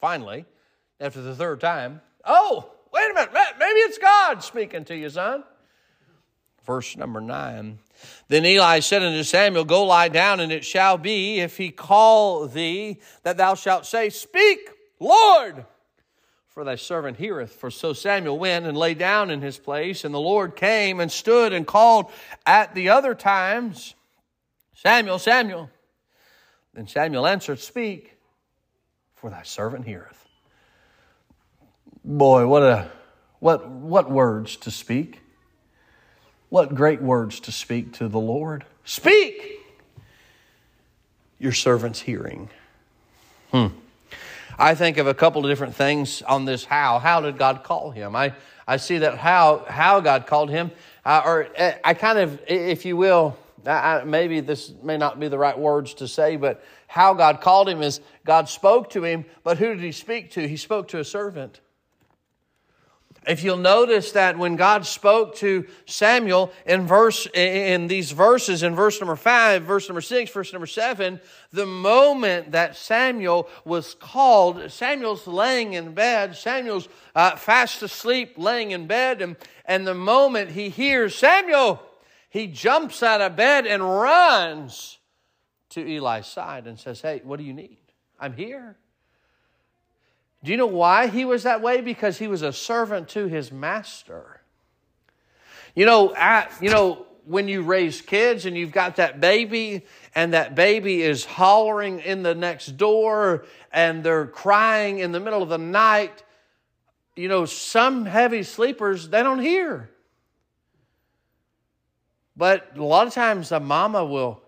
Finally, 0.00 0.44
after 1.00 1.22
the 1.22 1.34
third 1.34 1.60
time, 1.60 2.02
oh, 2.26 2.70
wait 2.92 3.10
a 3.10 3.14
minute, 3.14 3.32
maybe 3.58 3.80
it's 3.80 3.98
God 3.98 4.42
speaking 4.42 4.84
to 4.86 4.96
you, 4.96 5.08
son. 5.08 5.44
Verse 6.64 6.96
number 6.96 7.20
nine. 7.20 7.78
Then 8.28 8.44
Eli 8.44 8.80
said 8.80 9.02
unto 9.02 9.22
Samuel, 9.22 9.64
Go 9.64 9.84
lie 9.84 10.08
down, 10.08 10.40
and 10.40 10.52
it 10.52 10.64
shall 10.64 10.98
be, 10.98 11.40
if 11.40 11.56
he 11.56 11.70
call 11.70 12.46
thee, 12.46 13.00
that 13.22 13.36
thou 13.36 13.54
shalt 13.54 13.86
say, 13.86 14.10
Speak, 14.10 14.70
Lord, 15.00 15.64
for 16.52 16.64
thy 16.64 16.76
servant 16.76 17.16
heareth. 17.16 17.52
For 17.52 17.70
so 17.70 17.92
Samuel 17.92 18.38
went 18.38 18.66
and 18.66 18.76
lay 18.76 18.94
down 18.94 19.30
in 19.30 19.40
his 19.40 19.58
place, 19.58 20.04
and 20.04 20.14
the 20.14 20.20
Lord 20.20 20.54
came 20.54 21.00
and 21.00 21.10
stood 21.10 21.52
and 21.52 21.66
called 21.66 22.10
at 22.44 22.74
the 22.74 22.90
other 22.90 23.14
times, 23.14 23.94
Samuel, 24.74 25.18
Samuel. 25.18 25.70
Then 26.74 26.86
Samuel 26.86 27.26
answered, 27.26 27.58
Speak, 27.58 28.16
for 29.14 29.30
thy 29.30 29.42
servant 29.42 29.86
heareth. 29.86 30.26
Boy, 32.04 32.46
what 32.46 32.62
a 32.62 32.90
what 33.38 33.68
what 33.68 34.10
words 34.10 34.56
to 34.56 34.70
speak. 34.70 35.20
What 36.48 36.74
great 36.74 37.00
words 37.00 37.40
to 37.40 37.52
speak 37.52 37.94
to 37.94 38.08
the 38.08 38.20
Lord. 38.20 38.64
Speak! 38.84 39.60
Your 41.38 41.52
servant's 41.52 42.00
hearing. 42.00 42.50
Hmm. 43.52 43.68
I 44.58 44.74
think 44.74 44.98
of 44.98 45.06
a 45.06 45.14
couple 45.14 45.44
of 45.44 45.50
different 45.50 45.74
things 45.74 46.22
on 46.22 46.44
this 46.44 46.64
how. 46.64 46.98
How 46.98 47.20
did 47.20 47.38
God 47.38 47.64
call 47.64 47.90
him? 47.90 48.14
I, 48.14 48.34
I 48.66 48.76
see 48.76 48.98
that 48.98 49.18
how, 49.18 49.64
how 49.68 50.00
God 50.00 50.26
called 50.26 50.50
him, 50.50 50.70
uh, 51.04 51.22
or 51.24 51.48
uh, 51.58 51.72
I 51.82 51.94
kind 51.94 52.18
of, 52.18 52.40
if 52.46 52.84
you 52.84 52.96
will, 52.96 53.36
I, 53.66 54.02
maybe 54.04 54.40
this 54.40 54.72
may 54.82 54.96
not 54.96 55.18
be 55.20 55.28
the 55.28 55.38
right 55.38 55.58
words 55.58 55.94
to 55.94 56.08
say, 56.08 56.36
but 56.36 56.62
how 56.86 57.14
God 57.14 57.40
called 57.40 57.68
him 57.68 57.82
is 57.82 58.00
God 58.24 58.48
spoke 58.48 58.90
to 58.90 59.04
him, 59.04 59.24
but 59.44 59.58
who 59.58 59.68
did 59.68 59.80
he 59.80 59.92
speak 59.92 60.32
to? 60.32 60.46
He 60.46 60.56
spoke 60.56 60.88
to 60.88 60.98
a 60.98 61.04
servant. 61.04 61.60
If 63.24 63.44
you'll 63.44 63.56
notice 63.56 64.12
that 64.12 64.36
when 64.36 64.56
God 64.56 64.84
spoke 64.84 65.36
to 65.36 65.64
Samuel 65.86 66.52
in 66.66 66.88
verse 66.88 67.28
in 67.32 67.86
these 67.86 68.10
verses, 68.10 68.64
in 68.64 68.74
verse 68.74 69.00
number 69.00 69.14
five, 69.14 69.62
verse 69.62 69.88
number 69.88 70.00
six, 70.00 70.30
verse 70.30 70.52
number 70.52 70.66
seven, 70.66 71.20
the 71.52 71.66
moment 71.66 72.50
that 72.52 72.76
Samuel 72.76 73.48
was 73.64 73.94
called, 73.94 74.72
Samuel's 74.72 75.28
laying 75.28 75.74
in 75.74 75.94
bed, 75.94 76.34
Samuel's 76.36 76.88
uh, 77.14 77.36
fast 77.36 77.80
asleep, 77.82 78.34
laying 78.36 78.72
in 78.72 78.88
bed, 78.88 79.22
and, 79.22 79.36
and 79.66 79.86
the 79.86 79.94
moment 79.94 80.50
he 80.50 80.68
hears 80.68 81.14
Samuel, 81.14 81.80
he 82.28 82.48
jumps 82.48 83.04
out 83.04 83.20
of 83.20 83.36
bed 83.36 83.66
and 83.66 83.84
runs 83.84 84.98
to 85.70 85.80
Eli's 85.80 86.26
side 86.26 86.66
and 86.66 86.76
says, 86.76 87.00
Hey, 87.00 87.20
what 87.22 87.38
do 87.38 87.44
you 87.44 87.54
need? 87.54 87.78
I'm 88.18 88.32
here. 88.32 88.76
Do 90.44 90.50
you 90.50 90.56
know 90.56 90.66
why 90.66 91.06
he 91.06 91.24
was 91.24 91.44
that 91.44 91.62
way? 91.62 91.80
Because 91.80 92.18
he 92.18 92.26
was 92.26 92.42
a 92.42 92.52
servant 92.52 93.08
to 93.10 93.26
his 93.26 93.52
master. 93.52 94.40
You 95.74 95.86
know, 95.86 96.14
you 96.60 96.70
know, 96.70 97.06
when 97.24 97.46
you 97.46 97.62
raise 97.62 98.00
kids 98.00 98.46
and 98.46 98.56
you've 98.56 98.72
got 98.72 98.96
that 98.96 99.20
baby 99.20 99.86
and 100.14 100.32
that 100.32 100.54
baby 100.54 101.02
is 101.02 101.24
hollering 101.24 102.00
in 102.00 102.22
the 102.22 102.34
next 102.34 102.76
door 102.76 103.44
and 103.72 104.02
they're 104.02 104.26
crying 104.26 104.98
in 104.98 105.12
the 105.12 105.20
middle 105.20 105.42
of 105.42 105.48
the 105.48 105.58
night, 105.58 106.24
you 107.14 107.28
know, 107.28 107.44
some 107.44 108.04
heavy 108.04 108.42
sleepers, 108.42 109.08
they 109.08 109.22
don't 109.22 109.38
hear. 109.38 109.90
But 112.36 112.76
a 112.76 112.82
lot 112.82 113.06
of 113.06 113.12
times 113.12 113.52
a 113.52 113.60
mama 113.60 114.04
will 114.04 114.42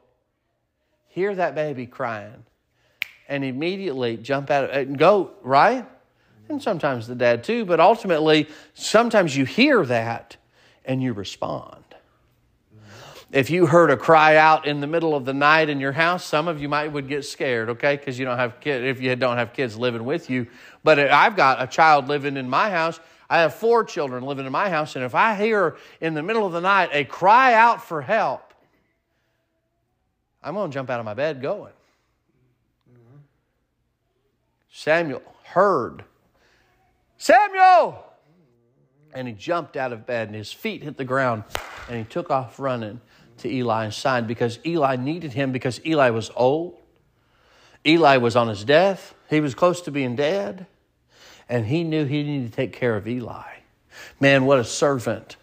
hear 1.08 1.34
that 1.34 1.54
baby 1.54 1.86
crying 1.86 2.44
and 3.28 3.44
immediately 3.44 4.16
jump 4.16 4.50
out 4.50 4.70
and 4.70 4.96
uh, 4.96 4.98
go, 4.98 5.30
right? 5.42 5.86
And 6.48 6.62
sometimes 6.62 7.06
the 7.06 7.14
dad 7.14 7.44
too, 7.44 7.64
but 7.64 7.80
ultimately, 7.80 8.48
sometimes 8.74 9.36
you 9.36 9.44
hear 9.44 9.84
that 9.86 10.36
and 10.84 11.02
you 11.02 11.12
respond. 11.12 11.84
If 13.32 13.50
you 13.50 13.66
heard 13.66 13.90
a 13.90 13.96
cry 13.96 14.36
out 14.36 14.64
in 14.64 14.80
the 14.80 14.86
middle 14.86 15.16
of 15.16 15.24
the 15.24 15.34
night 15.34 15.68
in 15.68 15.80
your 15.80 15.90
house, 15.90 16.24
some 16.24 16.46
of 16.46 16.62
you 16.62 16.68
might 16.68 16.92
would 16.92 17.08
get 17.08 17.24
scared, 17.24 17.70
okay, 17.70 17.96
because 17.96 18.16
you 18.16 18.24
don't 18.24 18.38
have 18.38 18.60
kids. 18.60 18.84
If 18.84 19.02
you 19.02 19.16
don't 19.16 19.38
have 19.38 19.52
kids 19.52 19.76
living 19.76 20.04
with 20.04 20.30
you, 20.30 20.46
but 20.84 21.00
I've 21.00 21.34
got 21.34 21.60
a 21.60 21.66
child 21.66 22.06
living 22.06 22.36
in 22.36 22.48
my 22.48 22.70
house. 22.70 23.00
I 23.28 23.40
have 23.40 23.54
four 23.54 23.82
children 23.82 24.22
living 24.22 24.46
in 24.46 24.52
my 24.52 24.70
house, 24.70 24.94
and 24.94 25.04
if 25.04 25.16
I 25.16 25.34
hear 25.34 25.76
in 26.00 26.14
the 26.14 26.22
middle 26.22 26.46
of 26.46 26.52
the 26.52 26.60
night 26.60 26.90
a 26.92 27.04
cry 27.04 27.54
out 27.54 27.82
for 27.82 28.02
help, 28.02 28.54
I'm 30.40 30.54
going 30.54 30.70
to 30.70 30.74
jump 30.74 30.90
out 30.90 31.00
of 31.00 31.06
my 31.06 31.14
bed 31.14 31.42
going. 31.42 31.72
Samuel 34.76 35.22
heard, 35.44 36.02
Samuel! 37.16 38.04
And 39.14 39.28
he 39.28 39.32
jumped 39.32 39.76
out 39.76 39.92
of 39.92 40.04
bed 40.04 40.26
and 40.26 40.36
his 40.36 40.52
feet 40.52 40.82
hit 40.82 40.96
the 40.96 41.04
ground 41.04 41.44
and 41.88 41.96
he 41.96 42.02
took 42.02 42.28
off 42.28 42.58
running 42.58 43.00
to 43.38 43.48
Eli's 43.48 43.94
side 43.94 44.26
because 44.26 44.58
Eli 44.66 44.96
needed 44.96 45.32
him 45.32 45.52
because 45.52 45.80
Eli 45.86 46.10
was 46.10 46.32
old. 46.34 46.76
Eli 47.86 48.16
was 48.16 48.34
on 48.34 48.48
his 48.48 48.64
death. 48.64 49.14
He 49.30 49.40
was 49.40 49.54
close 49.54 49.80
to 49.82 49.92
being 49.92 50.16
dead. 50.16 50.66
And 51.48 51.66
he 51.66 51.84
knew 51.84 52.04
he 52.04 52.24
needed 52.24 52.50
to 52.50 52.56
take 52.56 52.72
care 52.72 52.96
of 52.96 53.06
Eli. 53.06 53.58
Man, 54.18 54.44
what 54.44 54.58
a 54.58 54.64
servant. 54.64 55.36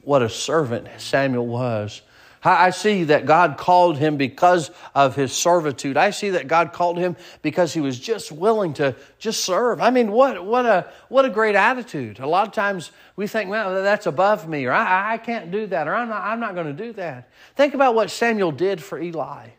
What 0.00 0.22
a 0.22 0.30
servant 0.30 0.88
Samuel 0.96 1.46
was 1.46 2.00
I 2.44 2.70
see 2.70 3.04
that 3.04 3.24
God 3.24 3.56
called 3.56 3.98
him 3.98 4.16
because 4.16 4.70
of 4.94 5.14
his 5.14 5.32
servitude. 5.32 5.96
I 5.96 6.10
see 6.10 6.30
that 6.30 6.48
God 6.48 6.72
called 6.72 6.98
him 6.98 7.16
because 7.40 7.72
he 7.72 7.80
was 7.80 7.98
just 7.98 8.32
willing 8.32 8.74
to 8.74 8.96
just 9.18 9.44
serve. 9.44 9.80
I 9.80 9.90
mean, 9.90 10.10
what, 10.10 10.44
what, 10.44 10.66
a, 10.66 10.90
what 11.08 11.24
a 11.24 11.30
great 11.30 11.54
attitude. 11.54 12.18
A 12.18 12.26
lot 12.26 12.48
of 12.48 12.52
times 12.52 12.90
we 13.14 13.28
think, 13.28 13.48
well, 13.48 13.82
that's 13.82 14.06
above 14.06 14.48
me, 14.48 14.66
or 14.66 14.72
I, 14.72 15.14
I 15.14 15.18
can't 15.18 15.52
do 15.52 15.66
that, 15.68 15.86
or 15.86 15.94
I'm 15.94 16.08
not, 16.08 16.22
I'm 16.22 16.40
not 16.40 16.54
going 16.54 16.66
to 16.66 16.72
do 16.72 16.92
that. 16.94 17.30
Think 17.54 17.74
about 17.74 17.94
what 17.94 18.10
Samuel 18.10 18.50
did 18.50 18.82
for 18.82 19.00
Eli. 19.00 19.50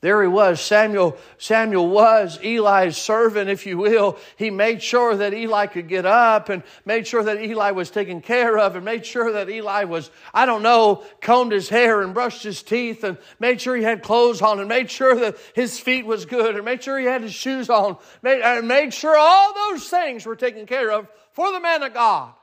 There 0.00 0.22
he 0.22 0.28
was. 0.28 0.60
Samuel, 0.60 1.16
Samuel 1.38 1.88
was 1.88 2.38
Eli's 2.44 2.96
servant, 2.96 3.50
if 3.50 3.66
you 3.66 3.78
will. 3.78 4.16
He 4.36 4.48
made 4.48 4.80
sure 4.80 5.16
that 5.16 5.34
Eli 5.34 5.66
could 5.66 5.88
get 5.88 6.06
up 6.06 6.50
and 6.50 6.62
made 6.84 7.04
sure 7.08 7.24
that 7.24 7.42
Eli 7.42 7.72
was 7.72 7.90
taken 7.90 8.20
care 8.20 8.58
of 8.58 8.76
and 8.76 8.84
made 8.84 9.04
sure 9.04 9.32
that 9.32 9.50
Eli 9.50 9.84
was, 9.84 10.12
I 10.32 10.46
don't 10.46 10.62
know, 10.62 11.02
combed 11.20 11.50
his 11.50 11.68
hair 11.68 12.00
and 12.00 12.14
brushed 12.14 12.44
his 12.44 12.62
teeth 12.62 13.02
and 13.02 13.18
made 13.40 13.60
sure 13.60 13.74
he 13.74 13.82
had 13.82 14.04
clothes 14.04 14.40
on 14.40 14.60
and 14.60 14.68
made 14.68 14.88
sure 14.88 15.16
that 15.16 15.36
his 15.54 15.80
feet 15.80 16.06
was 16.06 16.26
good 16.26 16.54
and 16.54 16.64
made 16.64 16.84
sure 16.84 16.96
he 16.96 17.06
had 17.06 17.22
his 17.22 17.34
shoes 17.34 17.68
on 17.68 17.96
made, 18.22 18.40
and 18.40 18.68
made 18.68 18.94
sure 18.94 19.16
all 19.18 19.52
those 19.52 19.88
things 19.88 20.24
were 20.24 20.36
taken 20.36 20.64
care 20.64 20.92
of 20.92 21.08
for 21.32 21.50
the 21.50 21.58
man 21.58 21.82
of 21.82 21.92
God. 21.92 22.34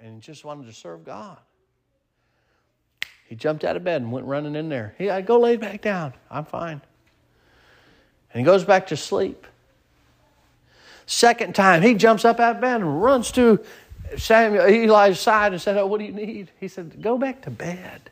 And 0.00 0.16
he 0.16 0.20
just 0.20 0.44
wanted 0.44 0.66
to 0.66 0.72
serve 0.72 1.04
God. 1.04 1.38
He 3.28 3.34
jumped 3.34 3.62
out 3.62 3.76
of 3.76 3.84
bed 3.84 4.00
and 4.00 4.10
went 4.10 4.24
running 4.24 4.56
in 4.56 4.70
there. 4.70 4.94
He, 4.96 5.10
I 5.10 5.20
go 5.20 5.38
lay 5.38 5.56
back 5.56 5.82
down. 5.82 6.14
I'm 6.30 6.46
fine. 6.46 6.80
And 8.32 8.40
he 8.40 8.42
goes 8.42 8.64
back 8.64 8.86
to 8.86 8.96
sleep. 8.96 9.46
Second 11.04 11.54
time, 11.54 11.82
he 11.82 11.94
jumps 11.94 12.24
up 12.24 12.40
out 12.40 12.56
of 12.56 12.62
bed 12.62 12.80
and 12.80 13.02
runs 13.02 13.30
to 13.32 13.62
Samuel, 14.16 14.64
Eli's 14.64 15.20
side 15.20 15.52
and 15.52 15.60
said, 15.60 15.76
Oh, 15.76 15.86
what 15.86 15.98
do 15.98 16.06
you 16.06 16.12
need? 16.12 16.50
He 16.58 16.68
said, 16.68 17.02
Go 17.02 17.18
back 17.18 17.42
to 17.42 17.50
bed. 17.50 18.10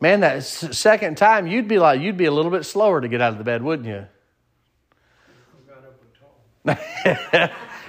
Man, 0.00 0.20
that 0.20 0.44
second 0.44 1.16
time, 1.16 1.46
you'd 1.46 1.66
be 1.66 1.78
like, 1.78 2.00
you'd 2.00 2.18
be 2.18 2.26
a 2.26 2.30
little 2.30 2.50
bit 2.50 2.64
slower 2.64 3.00
to 3.00 3.08
get 3.08 3.22
out 3.22 3.32
of 3.32 3.38
the 3.38 3.44
bed, 3.44 3.62
wouldn't 3.62 3.88
you? 3.88 4.06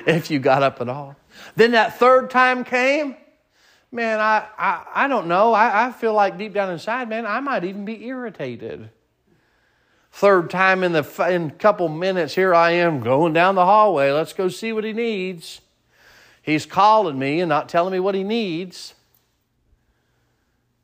if 0.08 0.32
you 0.32 0.40
got 0.40 0.64
up 0.64 0.80
at 0.80 0.88
all. 0.90 1.16
Then 1.58 1.72
that 1.72 2.00
third 2.00 2.30
time 2.30 2.64
came, 2.64 3.16
man, 3.92 4.20
I, 4.20 4.46
I, 4.58 4.86
I 4.94 5.08
don't 5.08 5.28
know. 5.28 5.54
I, 5.54 5.88
I 5.88 5.92
feel 5.92 6.14
like 6.14 6.38
deep 6.38 6.54
down 6.54 6.72
inside, 6.72 7.10
man, 7.10 7.26
I 7.26 7.40
might 7.40 7.64
even 7.64 7.86
be 7.86 8.06
irritated. 8.06 8.90
Third 10.12 10.50
time 10.50 10.84
in 10.84 10.92
the 10.92 11.28
in 11.30 11.52
couple 11.52 11.88
minutes, 11.88 12.34
here 12.36 12.54
I 12.54 12.72
am 12.72 13.00
going 13.02 13.34
down 13.34 13.56
the 13.56 13.66
hallway. 13.66 14.12
Let's 14.12 14.34
go 14.34 14.50
see 14.50 14.74
what 14.74 14.84
he 14.84 14.92
needs. 14.92 15.62
He's 16.42 16.66
calling 16.66 17.20
me 17.20 17.42
and 17.42 17.50
not 17.50 17.70
telling 17.70 17.92
me 17.94 18.00
what 18.00 18.16
he 18.16 18.24
needs. 18.24 18.96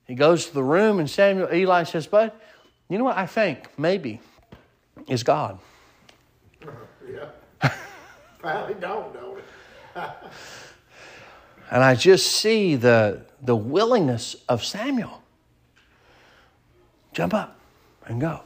He 0.06 0.14
goes 0.14 0.46
to 0.46 0.54
the 0.54 0.64
room, 0.64 1.00
and 1.00 1.10
Samuel 1.10 1.52
Eli 1.52 1.84
says, 1.84 2.06
"Bud, 2.06 2.32
you 2.88 3.00
know 3.00 3.04
what? 3.04 3.18
I 3.18 3.26
think 3.26 3.68
maybe 3.80 4.22
is 5.08 5.24
God." 5.24 5.58
yeah, 7.12 7.72
probably 8.38 8.76
don't 8.76 9.14
know 9.16 9.38
it. 9.38 9.44
And 11.72 11.84
I 11.84 11.96
just 11.96 12.28
see 12.28 12.76
the, 12.76 13.22
the 13.42 13.56
willingness 13.56 14.36
of 14.48 14.64
Samuel. 14.64 15.22
Jump 17.14 17.34
up 17.34 17.58
and 18.06 18.20
go. 18.22 18.42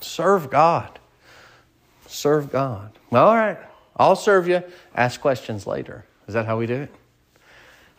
Serve 0.00 0.50
God. 0.50 0.98
Serve 2.06 2.50
God. 2.50 2.92
All 3.12 3.34
right, 3.34 3.58
I'll 3.96 4.16
serve 4.16 4.48
you. 4.48 4.62
Ask 4.94 5.20
questions 5.20 5.66
later. 5.66 6.04
Is 6.26 6.34
that 6.34 6.46
how 6.46 6.58
we 6.58 6.66
do 6.66 6.74
it? 6.74 6.94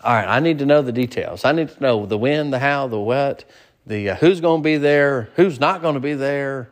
All 0.04 0.14
right, 0.14 0.28
I 0.28 0.40
need 0.40 0.60
to 0.60 0.66
know 0.66 0.82
the 0.82 0.92
details. 0.92 1.44
I 1.44 1.52
need 1.52 1.70
to 1.70 1.82
know 1.82 2.06
the 2.06 2.18
when, 2.18 2.52
the 2.52 2.60
how, 2.60 2.88
the 2.88 3.00
what, 3.00 3.44
the 3.86 4.12
uh, 4.12 4.16
who's 4.16 4.40
going 4.40 4.62
to 4.62 4.64
be 4.64 4.78
there, 4.78 5.30
who's 5.36 5.60
not 5.60 5.82
going 5.82 5.96
to 5.96 6.00
be 6.00 6.14
there, 6.14 6.70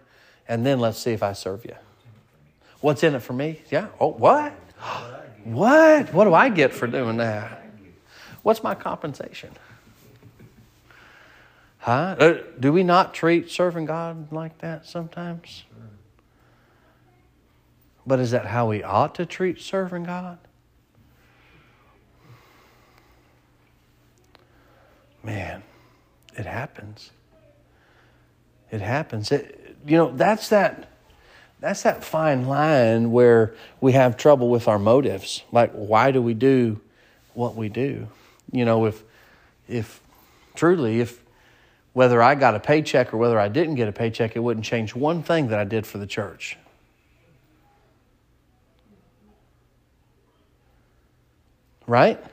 and 0.48 0.65
then 0.65 0.79
let's 0.79 0.98
see 0.98 1.12
if 1.12 1.24
I 1.24 1.34
serve 1.34 1.65
you. 1.65 1.75
What's 2.79 3.03
in 3.03 3.15
it 3.15 3.22
for 3.22 3.34
me? 3.34 3.62
Yeah. 3.70 3.88
Oh, 4.00 4.12
what? 4.12 4.53
What? 5.48 6.13
What 6.13 6.25
do 6.25 6.34
I 6.34 6.50
get 6.50 6.74
for 6.74 6.88
doing 6.88 7.18
that? 7.18 7.63
What's 8.44 8.62
my 8.63 8.75
compensation? 8.75 9.51
Huh? 11.77 12.16
Uh, 12.20 12.34
do 12.60 12.74
we 12.74 12.84
not 12.84 13.13
treat 13.13 13.50
serving 13.50 13.86
God 13.86 14.34
like 14.34 14.58
that 14.58 14.86
sometimes? 14.86 15.63
But 18.06 18.20
is 18.20 18.32
that 18.32 18.46
how 18.48 18.68
we 18.68 18.84
ought 18.84 19.16
to 19.16 19.25
treat 19.25 19.62
serving 19.62 20.04
God? 20.04 20.38
Man, 25.24 25.63
it 26.36 26.46
happens. 26.46 27.12
It 28.70 28.82
happens. 28.82 29.32
It, 29.32 29.77
you 29.86 29.96
know, 29.96 30.12
that's 30.12 30.50
that 30.50 30.89
that's 31.60 31.84
that 31.84 32.04
fine 32.04 32.46
line 32.46 33.12
where 33.12 33.56
we 33.82 33.94
have 33.94 34.16
trouble 34.18 34.50
with 34.50 34.68
our 34.68 34.78
motives. 34.78 35.44
Like, 35.52 35.72
why 35.72 36.12
do 36.12 36.22
we 36.22 36.34
do 36.34 36.80
what 37.34 37.56
we 37.56 37.70
do? 37.70 38.08
You 38.52 38.66
know, 38.66 38.86
if, 38.86 39.04
if 39.68 40.00
truly, 40.56 41.00
if 41.00 41.22
whether 41.94 42.22
I 42.22 42.36
got 42.36 42.54
a 42.54 42.60
paycheck 42.60 43.12
or 43.12 43.18
whether 43.18 43.40
I 43.40 43.48
didn't 43.48 43.76
get 43.76 43.88
a 43.88 43.92
paycheck, 43.92 44.36
it 44.36 44.40
wouldn't 44.40 44.66
change 44.66 44.94
one 44.94 45.24
thing 45.24 45.48
that 45.48 45.58
I 45.58 45.64
did 45.64 45.88
for 45.88 45.98
the 45.98 46.06
church. 46.06 46.58
Right? 51.88 52.24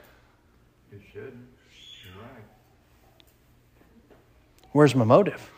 It 0.91 1.01
should. 1.11 1.37
You're 2.03 2.21
right. 2.21 2.43
Where's 4.71 4.93
my 4.93 5.05
motive? 5.05 5.51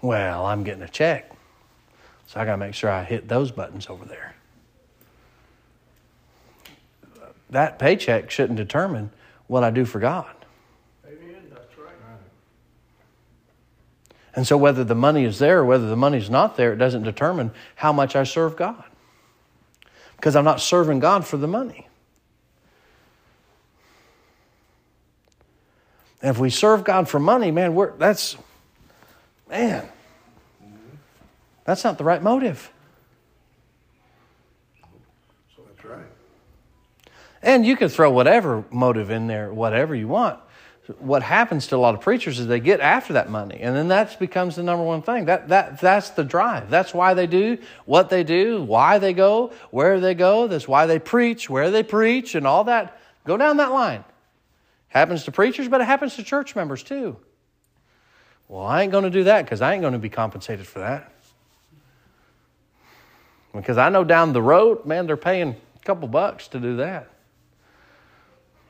Well, 0.00 0.46
I'm 0.46 0.62
getting 0.62 0.82
a 0.82 0.88
check. 0.88 1.33
So 2.34 2.40
I 2.40 2.44
got 2.44 2.52
to 2.52 2.56
make 2.56 2.74
sure 2.74 2.90
I 2.90 3.04
hit 3.04 3.28
those 3.28 3.52
buttons 3.52 3.86
over 3.88 4.04
there. 4.04 4.34
that 7.50 7.78
paycheck 7.78 8.32
shouldn't 8.32 8.56
determine 8.56 9.10
what 9.46 9.62
I 9.62 9.70
do 9.70 9.84
for 9.84 10.00
God. 10.00 10.34
Amen. 11.06 11.44
That's 11.50 11.78
right. 11.78 11.94
And 14.34 14.44
so, 14.44 14.56
whether 14.56 14.82
the 14.82 14.96
money 14.96 15.22
is 15.22 15.38
there 15.38 15.60
or 15.60 15.64
whether 15.64 15.88
the 15.88 15.94
money 15.94 16.18
is 16.18 16.28
not 16.28 16.56
there, 16.56 16.72
it 16.72 16.76
doesn't 16.76 17.04
determine 17.04 17.52
how 17.76 17.92
much 17.92 18.16
I 18.16 18.24
serve 18.24 18.56
God. 18.56 18.82
Because 20.16 20.34
I'm 20.34 20.44
not 20.44 20.60
serving 20.60 20.98
God 20.98 21.24
for 21.24 21.36
the 21.36 21.46
money. 21.46 21.86
And 26.20 26.30
if 26.30 26.38
we 26.38 26.50
serve 26.50 26.82
God 26.82 27.08
for 27.08 27.20
money, 27.20 27.52
man, 27.52 27.76
we're, 27.76 27.96
that's, 27.96 28.36
man, 29.48 29.88
that's 31.64 31.84
not 31.84 31.98
the 31.98 32.04
right 32.04 32.22
motive. 32.22 32.70
So 35.56 35.62
that's 35.66 35.84
right. 35.84 36.06
And 37.42 37.66
you 37.66 37.76
can 37.76 37.88
throw 37.88 38.10
whatever 38.10 38.64
motive 38.70 39.10
in 39.10 39.26
there, 39.26 39.52
whatever 39.52 39.94
you 39.94 40.08
want. 40.08 40.40
What 40.98 41.22
happens 41.22 41.66
to 41.68 41.76
a 41.76 41.78
lot 41.78 41.94
of 41.94 42.02
preachers 42.02 42.38
is 42.38 42.46
they 42.46 42.60
get 42.60 42.80
after 42.80 43.14
that 43.14 43.30
money, 43.30 43.60
and 43.60 43.74
then 43.74 43.88
that 43.88 44.18
becomes 44.18 44.56
the 44.56 44.62
number 44.62 44.84
one 44.84 45.00
thing. 45.00 45.24
That, 45.24 45.48
that, 45.48 45.80
that's 45.80 46.10
the 46.10 46.24
drive. 46.24 46.68
That's 46.68 46.92
why 46.92 47.14
they 47.14 47.26
do 47.26 47.56
what 47.86 48.10
they 48.10 48.22
do, 48.22 48.62
why 48.62 48.98
they 48.98 49.14
go, 49.14 49.52
where 49.70 49.98
they 49.98 50.14
go. 50.14 50.46
That's 50.46 50.68
why 50.68 50.84
they 50.84 50.98
preach, 50.98 51.48
where 51.48 51.70
they 51.70 51.82
preach, 51.82 52.34
and 52.34 52.46
all 52.46 52.64
that. 52.64 53.00
Go 53.24 53.38
down 53.38 53.56
that 53.56 53.72
line. 53.72 54.04
Happens 54.88 55.24
to 55.24 55.32
preachers, 55.32 55.68
but 55.68 55.80
it 55.80 55.84
happens 55.84 56.16
to 56.16 56.22
church 56.22 56.54
members 56.54 56.82
too. 56.82 57.16
Well, 58.48 58.66
I 58.66 58.82
ain't 58.82 58.92
going 58.92 59.04
to 59.04 59.10
do 59.10 59.24
that 59.24 59.46
because 59.46 59.62
I 59.62 59.72
ain't 59.72 59.80
going 59.80 59.94
to 59.94 59.98
be 59.98 60.10
compensated 60.10 60.66
for 60.66 60.80
that. 60.80 61.13
Because 63.54 63.78
I 63.78 63.88
know 63.88 64.02
down 64.02 64.32
the 64.32 64.42
road, 64.42 64.84
man, 64.84 65.06
they're 65.06 65.16
paying 65.16 65.50
a 65.50 65.84
couple 65.84 66.08
bucks 66.08 66.48
to 66.48 66.60
do 66.60 66.76
that. 66.76 67.08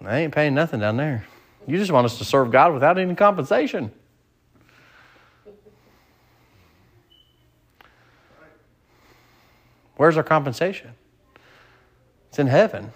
I 0.05 0.19
ain't 0.19 0.35
paying 0.35 0.55
nothing 0.55 0.81
down 0.81 0.99
there. 0.99 1.25
You 1.67 1.79
just 1.79 1.91
want 1.91 2.05
us 2.05 2.19
to 2.19 2.25
serve 2.25 2.51
God 2.51 2.75
without 2.75 2.99
any 2.99 3.15
compensation. 3.15 3.91
Where's 9.97 10.17
our 10.19 10.23
compensation? 10.23 10.91
It's 12.29 12.39
in 12.39 12.49
heaven. 12.49 12.93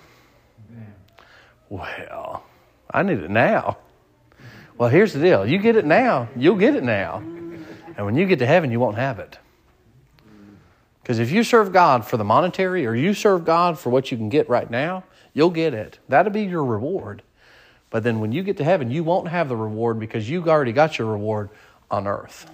Well, 1.71 2.43
I 2.91 3.03
need 3.03 3.21
it 3.21 3.31
now. 3.31 3.79
Well, 4.77 4.91
here's 4.91 5.13
the 5.13 5.21
deal 5.21 5.47
you 5.47 5.59
get 5.59 5.77
it 5.77 5.87
now, 5.87 6.29
you'll 6.37 6.57
get 6.57 6.75
it 6.75 6.85
now. 6.85 7.19
And 7.97 8.05
when 8.05 8.15
you 8.15 8.27
get 8.27 8.41
to 8.41 8.47
heaven, 8.47 8.71
you 8.71 8.79
won't 8.79 8.97
have 8.97 9.19
it. 9.19 9.39
Because 11.09 11.21
if 11.21 11.31
you 11.31 11.43
serve 11.43 11.73
God 11.73 12.05
for 12.05 12.19
the 12.19 12.25
monetary 12.25 12.85
or 12.85 12.95
you 12.95 13.15
serve 13.15 13.47
God 13.47 13.79
for 13.79 13.89
what 13.89 14.11
you 14.11 14.19
can 14.19 14.29
get 14.29 14.47
right 14.51 14.71
now, 14.71 15.05
you'll 15.33 15.49
get 15.49 15.73
it. 15.73 15.99
That'll 16.07 16.31
be 16.31 16.43
your 16.43 16.63
reward. 16.63 17.23
But 17.89 18.03
then 18.03 18.21
when 18.21 18.31
you 18.31 18.43
get 18.43 18.59
to 18.59 18.65
heaven, 18.65 18.91
you 18.91 19.03
won't 19.03 19.29
have 19.29 19.49
the 19.49 19.57
reward 19.57 19.99
because 19.99 20.29
you 20.29 20.47
already 20.47 20.73
got 20.73 20.99
your 20.99 21.11
reward 21.11 21.49
on 21.91 22.07
earth. 22.07 22.51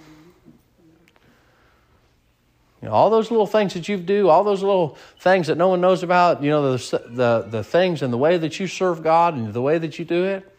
You 2.81 2.87
know, 2.87 2.93
all 2.93 3.09
those 3.09 3.29
little 3.29 3.45
things 3.45 3.73
that 3.73 3.89
you 3.89 3.97
do, 3.97 4.29
all 4.29 4.45
those 4.45 4.63
little 4.63 4.97
things 5.19 5.47
that 5.47 5.57
no 5.57 5.67
one 5.67 5.81
knows 5.81 6.01
about, 6.01 6.41
you 6.41 6.49
know, 6.49 6.77
the, 6.77 7.01
the, 7.09 7.47
the 7.49 7.61
things 7.61 8.03
and 8.03 8.13
the 8.13 8.17
way 8.17 8.37
that 8.37 8.57
you 8.57 8.67
serve 8.67 9.03
God 9.03 9.33
and 9.33 9.53
the 9.53 9.61
way 9.61 9.79
that 9.79 9.99
you 9.99 10.05
do 10.05 10.23
it, 10.23 10.57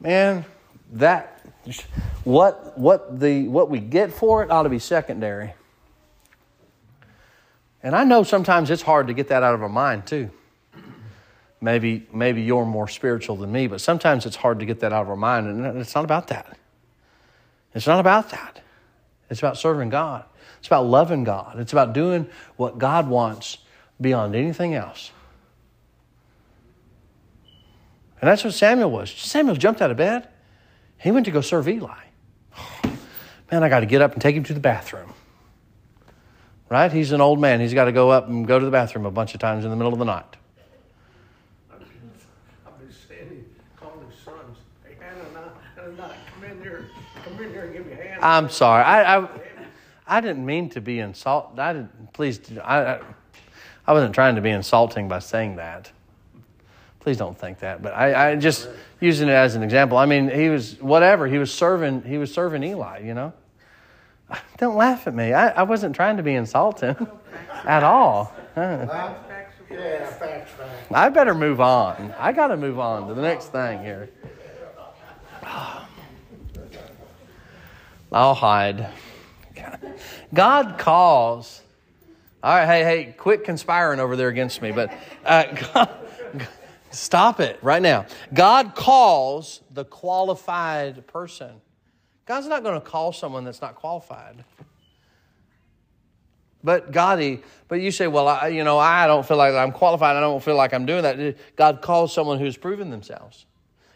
man, 0.00 0.46
that, 0.92 1.44
what, 2.24 2.78
what, 2.78 3.20
the, 3.20 3.46
what 3.48 3.68
we 3.68 3.78
get 3.78 4.10
for 4.10 4.42
it 4.42 4.50
ought 4.50 4.62
to 4.62 4.70
be 4.70 4.78
secondary. 4.78 5.52
And 7.82 7.94
I 7.94 8.04
know 8.04 8.22
sometimes 8.22 8.70
it's 8.70 8.82
hard 8.82 9.06
to 9.06 9.14
get 9.14 9.28
that 9.28 9.42
out 9.42 9.54
of 9.54 9.62
our 9.62 9.68
mind 9.68 10.06
too. 10.06 10.30
Maybe, 11.62 12.06
maybe 12.12 12.42
you're 12.42 12.64
more 12.64 12.88
spiritual 12.88 13.36
than 13.36 13.52
me, 13.52 13.66
but 13.66 13.80
sometimes 13.80 14.24
it's 14.24 14.36
hard 14.36 14.60
to 14.60 14.66
get 14.66 14.80
that 14.80 14.92
out 14.92 15.02
of 15.02 15.10
our 15.10 15.16
mind. 15.16 15.46
And 15.46 15.78
it's 15.78 15.94
not 15.94 16.04
about 16.04 16.28
that. 16.28 16.58
It's 17.74 17.86
not 17.86 18.00
about 18.00 18.30
that. 18.30 18.62
It's 19.28 19.40
about 19.40 19.58
serving 19.58 19.90
God. 19.90 20.24
It's 20.58 20.66
about 20.66 20.86
loving 20.86 21.24
God. 21.24 21.58
It's 21.58 21.72
about 21.72 21.92
doing 21.92 22.28
what 22.56 22.78
God 22.78 23.08
wants 23.08 23.58
beyond 24.00 24.34
anything 24.34 24.74
else. 24.74 25.12
And 28.20 28.28
that's 28.28 28.44
what 28.44 28.54
Samuel 28.54 28.90
was. 28.90 29.10
Samuel 29.10 29.56
jumped 29.56 29.80
out 29.80 29.90
of 29.90 29.96
bed. 29.96 30.28
He 30.98 31.10
went 31.10 31.24
to 31.26 31.32
go 31.32 31.40
serve 31.40 31.68
Eli. 31.68 31.96
Man, 33.50 33.62
I 33.62 33.68
got 33.68 33.80
to 33.80 33.86
get 33.86 34.02
up 34.02 34.12
and 34.12 34.20
take 34.20 34.34
him 34.34 34.44
to 34.44 34.54
the 34.54 34.60
bathroom. 34.60 35.12
Right? 36.70 36.92
He's 36.92 37.10
an 37.10 37.20
old 37.20 37.40
man. 37.40 37.58
He's 37.58 37.74
got 37.74 37.86
to 37.86 37.92
go 37.92 38.10
up 38.10 38.28
and 38.28 38.46
go 38.46 38.58
to 38.58 38.64
the 38.64 38.70
bathroom 38.70 39.04
a 39.04 39.10
bunch 39.10 39.34
of 39.34 39.40
times 39.40 39.64
in 39.64 39.70
the 39.70 39.76
middle 39.76 39.92
of 39.92 39.98
the 39.98 40.04
night. 40.04 40.36
I've 41.72 41.80
been 42.78 42.94
saying, 43.08 43.44
calling 43.76 44.08
his 44.08 44.20
sons, 44.20 44.56
hey, 44.84 44.94
Hannah, 45.00 45.50
come 45.74 46.44
in 46.44 46.60
there, 46.60 46.84
come 47.24 47.42
in 47.42 47.52
there 47.52 47.64
and 47.64 47.72
give 47.72 47.86
me 47.86 47.92
a 47.92 47.96
hand. 47.96 48.22
I'm 48.22 48.48
sorry. 48.48 48.84
I, 48.84 49.18
I, 49.18 49.28
I 50.06 50.20
didn't 50.20 50.46
mean 50.46 50.70
to 50.70 50.80
be 50.80 51.00
insult. 51.00 51.58
I 51.58 51.72
didn't. 51.72 52.12
Please, 52.12 52.40
I, 52.62 52.84
I, 52.84 53.00
I 53.88 53.92
wasn't 53.92 54.14
trying 54.14 54.36
to 54.36 54.40
be 54.40 54.50
insulting 54.50 55.08
by 55.08 55.18
saying 55.18 55.56
that. 55.56 55.90
Please 57.00 57.16
don't 57.16 57.36
think 57.36 57.58
that. 57.60 57.82
But 57.82 57.94
I, 57.94 58.30
I 58.30 58.36
just 58.36 58.68
using 59.00 59.28
it 59.28 59.32
as 59.32 59.56
an 59.56 59.64
example. 59.64 59.98
I 59.98 60.06
mean, 60.06 60.30
he 60.30 60.48
was 60.48 60.80
whatever. 60.80 61.26
He 61.26 61.38
was 61.38 61.52
serving. 61.52 62.02
He 62.02 62.16
was 62.16 62.32
serving 62.32 62.62
Eli. 62.62 63.00
You 63.00 63.14
know. 63.14 63.32
Don't 64.58 64.76
laugh 64.76 65.06
at 65.06 65.14
me. 65.14 65.32
I, 65.32 65.48
I 65.48 65.62
wasn't 65.62 65.94
trying 65.94 66.16
to 66.18 66.22
be 66.22 66.34
insulting 66.34 66.96
at 67.64 67.82
all. 67.82 68.32
Huh. 68.54 68.86
Yeah, 69.70 70.04
facts, 70.10 70.52
facts. 70.52 70.52
I 70.90 71.08
better 71.08 71.34
move 71.34 71.60
on. 71.60 72.12
I 72.18 72.32
got 72.32 72.48
to 72.48 72.56
move 72.56 72.78
on 72.78 73.08
to 73.08 73.14
the 73.14 73.22
next 73.22 73.52
thing 73.52 73.82
here. 73.82 74.10
I'll 78.12 78.34
hide. 78.34 78.90
God 80.34 80.78
calls. 80.78 81.62
All 82.42 82.54
right, 82.54 82.66
hey, 82.66 82.84
hey, 82.84 83.12
quit 83.12 83.44
conspiring 83.44 84.00
over 84.00 84.16
there 84.16 84.28
against 84.28 84.62
me. 84.62 84.72
But 84.72 84.92
uh, 85.24 85.44
God, 85.72 85.90
stop 86.90 87.38
it 87.38 87.58
right 87.62 87.82
now. 87.82 88.06
God 88.32 88.74
calls 88.74 89.60
the 89.72 89.84
qualified 89.84 91.06
person. 91.06 91.60
God's 92.30 92.46
not 92.46 92.62
going 92.62 92.80
to 92.80 92.86
call 92.86 93.12
someone 93.12 93.42
that's 93.42 93.60
not 93.60 93.74
qualified. 93.74 94.44
But 96.62 96.92
God, 96.92 97.40
but 97.66 97.80
you 97.80 97.90
say, 97.90 98.06
well, 98.06 98.28
I, 98.28 98.46
you 98.46 98.62
know, 98.62 98.78
I 98.78 99.08
don't 99.08 99.26
feel 99.26 99.36
like 99.36 99.52
I'm 99.52 99.72
qualified. 99.72 100.14
I 100.14 100.20
don't 100.20 100.40
feel 100.40 100.54
like 100.54 100.72
I'm 100.72 100.86
doing 100.86 101.02
that. 101.02 101.36
God 101.56 101.82
calls 101.82 102.14
someone 102.14 102.38
who's 102.38 102.56
proven 102.56 102.88
themselves. 102.88 103.46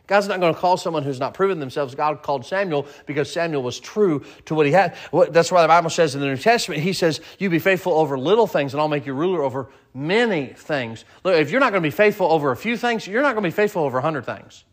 God's 0.08 0.26
not 0.26 0.40
going 0.40 0.52
to 0.52 0.58
call 0.58 0.76
someone 0.76 1.04
who's 1.04 1.20
not 1.20 1.32
proven 1.32 1.60
themselves. 1.60 1.94
God 1.94 2.24
called 2.24 2.44
Samuel 2.44 2.88
because 3.06 3.32
Samuel 3.32 3.62
was 3.62 3.78
true 3.78 4.24
to 4.46 4.56
what 4.56 4.66
he 4.66 4.72
had. 4.72 4.96
That's 5.30 5.52
why 5.52 5.62
the 5.62 5.68
Bible 5.68 5.90
says 5.90 6.16
in 6.16 6.20
the 6.20 6.26
New 6.26 6.36
Testament, 6.36 6.82
He 6.82 6.92
says, 6.92 7.20
You 7.38 7.50
be 7.50 7.60
faithful 7.60 7.92
over 7.92 8.18
little 8.18 8.48
things, 8.48 8.74
and 8.74 8.80
I'll 8.80 8.88
make 8.88 9.06
you 9.06 9.14
ruler 9.14 9.44
over 9.44 9.70
many 9.94 10.46
things. 10.48 11.04
Look, 11.22 11.36
if 11.36 11.52
you're 11.52 11.60
not 11.60 11.70
going 11.70 11.84
to 11.84 11.86
be 11.86 11.94
faithful 11.94 12.32
over 12.32 12.50
a 12.50 12.56
few 12.56 12.76
things, 12.76 13.06
you're 13.06 13.22
not 13.22 13.34
going 13.34 13.44
to 13.44 13.48
be 13.48 13.54
faithful 13.54 13.84
over 13.84 13.98
a 13.98 14.02
hundred 14.02 14.26
things. 14.26 14.64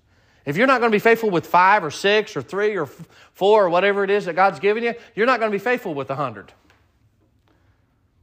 If 0.46 0.58
you're 0.58 0.68
not 0.68 0.80
going 0.80 0.92
to 0.92 0.96
be 0.96 1.00
faithful 1.00 1.30
with 1.30 1.46
five 1.46 1.84
or 1.84 1.92
six 1.92 2.36
or 2.36 2.42
three 2.42 2.76
or 2.76 2.88
four 3.34 3.66
or 3.66 3.70
whatever 3.70 4.04
it 4.04 4.10
is 4.10 4.26
that 4.26 4.36
God's 4.36 4.60
given 4.60 4.84
you, 4.84 4.94
you're 5.16 5.26
not 5.28 5.40
going 5.40 5.52
to 5.52 5.56
be 5.56 5.64
faithful 5.64 5.94
with 5.94 6.10
a 6.10 6.16
hundred. 6.16 6.52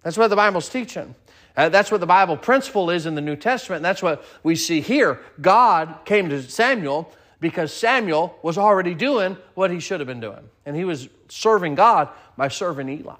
That's 0.02 0.16
what 0.16 0.28
the 0.28 0.36
Bible's 0.36 0.68
teaching. 0.68 1.14
Uh, 1.56 1.68
that's 1.68 1.90
what 1.90 2.00
the 2.00 2.06
Bible 2.06 2.36
principle 2.36 2.90
is 2.90 3.06
in 3.06 3.14
the 3.14 3.20
New 3.20 3.36
Testament. 3.36 3.78
And 3.78 3.84
that's 3.84 4.02
what 4.02 4.24
we 4.42 4.54
see 4.54 4.80
here. 4.80 5.20
God 5.40 5.98
came 6.04 6.28
to 6.28 6.42
Samuel 6.42 7.12
because 7.40 7.72
Samuel 7.72 8.36
was 8.42 8.58
already 8.58 8.94
doing 8.94 9.36
what 9.54 9.70
he 9.70 9.80
should 9.80 10.00
have 10.00 10.06
been 10.06 10.20
doing. 10.20 10.48
And 10.66 10.76
he 10.76 10.84
was 10.84 11.08
serving 11.28 11.74
God 11.74 12.08
by 12.36 12.48
serving 12.48 12.88
Eli. 12.88 13.14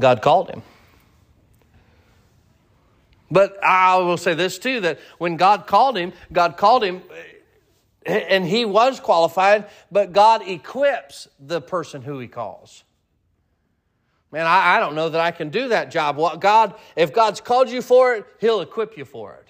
God 0.00 0.22
called 0.22 0.50
him. 0.50 0.62
But 3.32 3.64
I 3.64 3.96
will 3.96 4.18
say 4.18 4.34
this 4.34 4.58
too 4.58 4.80
that 4.80 5.00
when 5.16 5.38
God 5.38 5.66
called 5.66 5.96
him, 5.96 6.12
God 6.30 6.58
called 6.58 6.84
him 6.84 7.00
eh, 8.04 8.18
and 8.18 8.44
he 8.44 8.66
was 8.66 9.00
qualified, 9.00 9.68
but 9.90 10.12
God 10.12 10.46
equips 10.46 11.28
the 11.40 11.62
person 11.62 12.02
who 12.02 12.18
he 12.18 12.28
calls. 12.28 12.84
Man, 14.32 14.46
I, 14.46 14.76
I 14.76 14.80
don't 14.80 14.94
know 14.94 15.08
that 15.08 15.20
I 15.20 15.30
can 15.30 15.48
do 15.48 15.68
that 15.68 15.90
job. 15.90 16.18
Well, 16.18 16.36
God, 16.36 16.74
if 16.94 17.14
God's 17.14 17.40
called 17.40 17.70
you 17.70 17.80
for 17.80 18.14
it, 18.14 18.26
He'll 18.38 18.60
equip 18.60 18.98
you 18.98 19.06
for 19.06 19.32
it. 19.34 19.48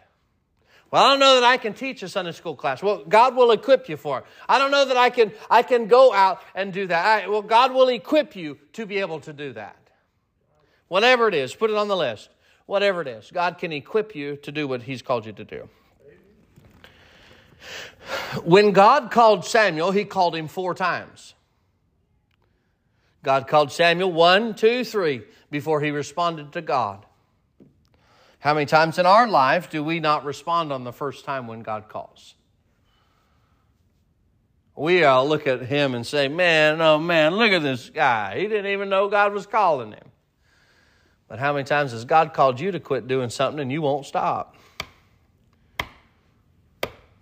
Well, 0.92 1.02
I 1.02 1.10
don't 1.10 1.18
know 1.18 1.40
that 1.40 1.44
I 1.44 1.56
can 1.56 1.74
teach 1.74 2.04
a 2.04 2.08
Sunday 2.08 2.32
school 2.32 2.54
class. 2.54 2.84
Well, 2.84 3.02
God 3.08 3.34
will 3.34 3.50
equip 3.50 3.88
you 3.88 3.96
for 3.96 4.18
it. 4.18 4.24
I 4.48 4.58
don't 4.58 4.70
know 4.70 4.84
that 4.84 4.96
I 4.96 5.10
can 5.10 5.32
I 5.50 5.62
can 5.64 5.88
go 5.88 6.12
out 6.12 6.40
and 6.54 6.72
do 6.72 6.86
that. 6.86 7.24
I, 7.24 7.28
well, 7.28 7.42
God 7.42 7.72
will 7.72 7.88
equip 7.88 8.36
you 8.36 8.58
to 8.74 8.86
be 8.86 8.98
able 8.98 9.18
to 9.20 9.32
do 9.32 9.52
that. 9.54 9.76
Whatever 10.86 11.26
it 11.26 11.34
is, 11.34 11.52
put 11.52 11.70
it 11.70 11.76
on 11.76 11.88
the 11.88 11.96
list. 11.96 12.28
Whatever 12.72 13.02
it 13.02 13.08
is, 13.08 13.30
God 13.30 13.58
can 13.58 13.70
equip 13.70 14.16
you 14.16 14.37
to 14.37 14.50
do 14.50 14.66
what 14.66 14.82
He's 14.85 15.02
called 15.02 15.26
you 15.26 15.32
to 15.35 15.44
do. 15.44 15.68
When 18.44 18.72
God 18.72 19.11
called 19.11 19.44
Samuel, 19.44 19.90
He 19.90 20.06
called 20.06 20.35
him 20.35 20.48
four 20.48 20.74
times. 20.74 21.35
God 23.22 23.46
called 23.46 23.72
Samuel 23.72 24.11
one, 24.11 24.54
two, 24.54 24.85
three 24.85 25.20
before 25.50 25.82
he 25.82 25.90
responded 25.90 26.52
to 26.54 26.62
God. 26.62 27.04
How 28.38 28.54
many 28.54 28.64
times 28.64 28.98
in 28.98 29.04
our 29.04 29.28
life 29.28 29.68
do 29.68 29.85
we 29.85 30.00
not 30.00 30.24
respond 30.24 30.72
on 30.72 30.85
the 30.85 30.94
first 30.94 31.26
time 31.26 31.46
when 31.46 31.61
God 31.61 31.90
calls? 31.90 32.37
We 34.74 35.04
all 35.04 35.28
look 35.28 35.46
at 35.46 35.61
him 35.61 35.94
and 35.94 36.06
say, 36.06 36.26
Man, 36.28 36.80
oh 36.80 36.98
man, 36.98 37.37
look 37.37 37.52
at 37.52 37.61
this 37.61 37.90
guy. 37.90 38.38
He 38.38 38.48
didn't 38.48 38.72
even 38.72 38.88
know 38.88 39.11
God 39.11 39.35
was 39.35 39.46
calling 39.46 39.92
him. 39.92 40.12
But 41.32 41.38
how 41.38 41.54
many 41.54 41.64
times 41.64 41.92
has 41.92 42.04
God 42.04 42.34
called 42.34 42.60
you 42.60 42.72
to 42.72 42.78
quit 42.78 43.08
doing 43.08 43.30
something 43.30 43.58
and 43.58 43.72
you 43.72 43.80
won't 43.80 44.04
stop? 44.04 44.54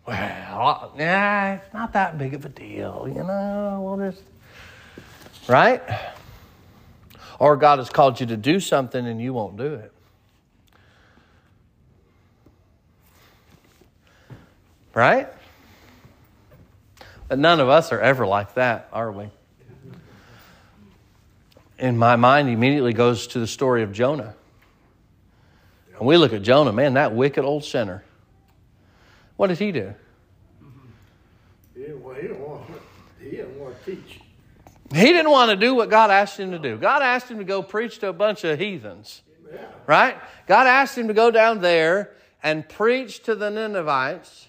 Well, 0.04 0.92
yeah, 0.98 1.54
it's 1.54 1.72
not 1.72 1.92
that 1.92 2.18
big 2.18 2.34
of 2.34 2.44
a 2.44 2.48
deal, 2.48 3.06
you 3.06 3.22
know. 3.22 3.80
We'll 3.80 4.10
just, 4.10 4.24
right? 5.46 5.80
Or 7.38 7.56
God 7.56 7.78
has 7.78 7.88
called 7.88 8.18
you 8.18 8.26
to 8.26 8.36
do 8.36 8.58
something 8.58 9.06
and 9.06 9.22
you 9.22 9.32
won't 9.32 9.56
do 9.56 9.74
it. 9.74 9.92
Right? 14.92 15.28
But 17.28 17.38
none 17.38 17.60
of 17.60 17.68
us 17.68 17.92
are 17.92 18.00
ever 18.00 18.26
like 18.26 18.54
that, 18.54 18.88
are 18.92 19.12
we? 19.12 19.30
In 21.80 21.96
my 21.96 22.16
mind, 22.16 22.50
immediately 22.50 22.92
goes 22.92 23.26
to 23.28 23.38
the 23.38 23.46
story 23.46 23.82
of 23.82 23.92
Jonah. 23.92 24.34
And 25.96 26.06
we 26.06 26.18
look 26.18 26.34
at 26.34 26.42
Jonah, 26.42 26.72
man, 26.72 26.94
that 26.94 27.14
wicked 27.14 27.42
old 27.42 27.64
sinner. 27.64 28.04
What 29.36 29.46
did 29.46 29.58
he 29.58 29.72
do? 29.72 29.94
He 31.74 31.80
didn't 31.80 32.02
want, 32.02 32.16
he 32.18 32.22
didn't 32.28 32.40
want, 32.40 32.62
he 33.18 33.30
didn't 33.30 33.58
want 33.58 33.84
to 33.84 33.96
teach. 33.96 34.20
He 34.92 35.06
didn't 35.06 35.30
want 35.30 35.50
to 35.52 35.56
do 35.56 35.74
what 35.74 35.88
God 35.88 36.10
asked 36.10 36.38
him 36.38 36.50
to 36.50 36.58
do. 36.58 36.76
God 36.76 37.00
asked 37.00 37.30
him 37.30 37.38
to 37.38 37.44
go 37.44 37.62
preach 37.62 38.00
to 38.00 38.08
a 38.08 38.12
bunch 38.12 38.44
of 38.44 38.58
heathens, 38.58 39.22
Yeah. 39.50 39.60
right? 39.86 40.18
God 40.46 40.66
asked 40.66 40.98
him 40.98 41.08
to 41.08 41.14
go 41.14 41.30
down 41.30 41.62
there 41.62 42.10
and 42.42 42.68
preach 42.68 43.22
to 43.22 43.34
the 43.34 43.48
Ninevites. 43.50 44.48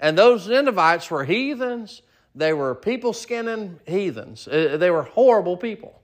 And 0.00 0.16
those 0.16 0.48
Ninevites 0.48 1.10
were 1.10 1.24
heathens. 1.24 2.00
They 2.34 2.54
were 2.54 2.74
people 2.74 3.12
skinning 3.12 3.80
heathens. 3.86 4.48
Uh, 4.48 4.76
They 4.78 4.90
were 4.90 5.02
horrible 5.02 5.58
people. 5.58 6.00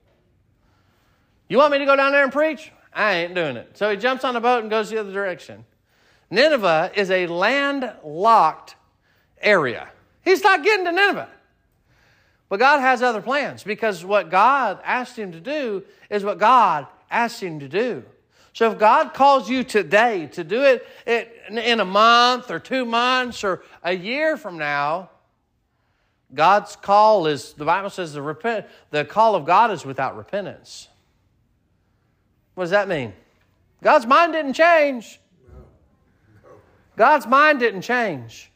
You 1.51 1.59
want 1.59 1.73
me 1.73 1.79
to 1.79 1.85
go 1.85 1.97
down 1.97 2.13
there 2.13 2.23
and 2.23 2.33
preach? 2.33 2.71
I 2.95 3.15
ain't 3.15 3.35
doing 3.35 3.57
it. 3.57 3.77
So 3.77 3.91
he 3.91 3.97
jumps 3.97 4.23
on 4.23 4.37
a 4.37 4.41
boat 4.41 4.63
and 4.63 4.71
goes 4.71 4.89
the 4.89 4.99
other 4.99 5.13
direction. 5.13 5.65
Nineveh 6.31 6.93
is 6.95 7.11
a 7.11 7.27
landlocked 7.27 8.77
area. 9.41 9.89
He's 10.25 10.45
not 10.45 10.63
getting 10.63 10.85
to 10.85 10.93
Nineveh. 10.93 11.29
But 12.49 12.61
God 12.61 12.79
has 12.79 13.03
other 13.03 13.21
plans 13.21 13.65
because 13.65 14.05
what 14.05 14.31
God 14.31 14.79
asked 14.85 15.19
him 15.19 15.33
to 15.33 15.41
do 15.41 15.83
is 16.09 16.23
what 16.23 16.39
God 16.39 16.87
asked 17.11 17.43
him 17.43 17.59
to 17.59 17.69
do. 17.69 18.05
So 18.53 18.71
if 18.71 18.79
God 18.79 19.13
calls 19.13 19.51
you 19.51 19.65
today 19.65 20.29
to 20.33 20.45
do 20.45 20.63
it 20.63 20.87
in 21.49 21.81
a 21.81 21.85
month 21.85 22.53
or 22.53 22.61
two 22.61 22.85
months 22.85 23.43
or 23.43 23.65
a 23.83 23.93
year 23.93 24.37
from 24.37 24.57
now, 24.57 25.11
God's 26.33 26.77
call 26.77 27.27
is, 27.27 27.55
the 27.55 27.65
Bible 27.65 27.91
says, 27.91 28.13
the, 28.13 28.23
repent, 28.23 28.67
the 28.91 29.05
call 29.05 29.35
of 29.35 29.45
God 29.45 29.73
is 29.73 29.85
without 29.85 30.17
repentance. 30.17 30.87
What 32.61 32.65
does 32.65 32.73
that 32.73 32.89
mean? 32.89 33.15
God's 33.83 34.05
mind 34.05 34.35
didn't 34.35 34.53
change. 34.53 35.19
God's 36.95 37.27
mind 37.27 37.59
didn't 37.59 37.81
change. 37.81 38.53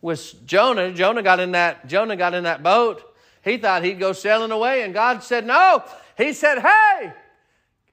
With 0.00 0.46
Jonah, 0.46 0.90
Jonah 0.94 1.22
got 1.22 1.38
in 1.38 1.52
that 1.52 1.86
Jonah 1.86 2.16
got 2.16 2.32
in 2.32 2.44
that 2.44 2.62
boat. 2.62 3.02
He 3.44 3.58
thought 3.58 3.84
he'd 3.84 4.00
go 4.00 4.14
sailing 4.14 4.52
away, 4.52 4.84
and 4.84 4.94
God 4.94 5.22
said, 5.22 5.44
No. 5.44 5.84
He 6.16 6.32
said, 6.32 6.60
Hey, 6.60 7.12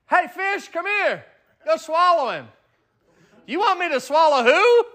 hey, 0.10 0.28
fish, 0.34 0.70
come 0.70 0.86
here. 0.86 1.26
Go 1.66 1.76
swallow 1.76 2.32
him. 2.32 2.48
You 3.46 3.60
want 3.60 3.82
me 3.82 3.90
to 3.90 4.00
swallow 4.00 4.46
who? 4.46 4.86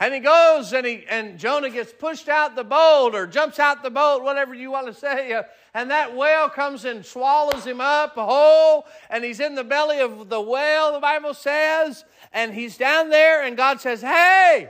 And 0.00 0.14
he 0.14 0.20
goes 0.20 0.72
and 0.72 0.86
he 0.86 1.04
and 1.08 1.38
Jonah 1.38 1.68
gets 1.68 1.92
pushed 1.92 2.28
out 2.28 2.56
the 2.56 2.64
boat 2.64 3.14
or 3.14 3.26
jumps 3.26 3.58
out 3.58 3.82
the 3.82 3.90
boat, 3.90 4.22
whatever 4.22 4.54
you 4.54 4.70
want 4.70 4.86
to 4.86 4.94
say. 4.94 5.40
And 5.72 5.92
that 5.92 6.16
whale 6.16 6.48
comes 6.48 6.84
and 6.84 7.06
swallows 7.06 7.64
him 7.64 7.80
up 7.80 8.16
whole, 8.16 8.86
and 9.08 9.22
he's 9.22 9.38
in 9.38 9.54
the 9.54 9.62
belly 9.62 10.00
of 10.00 10.28
the 10.28 10.40
whale, 10.40 10.92
the 10.92 10.98
Bible 10.98 11.32
says, 11.32 12.04
and 12.32 12.52
he's 12.52 12.76
down 12.76 13.08
there, 13.08 13.44
and 13.44 13.56
God 13.56 13.80
says, 13.80 14.00
Hey, 14.00 14.68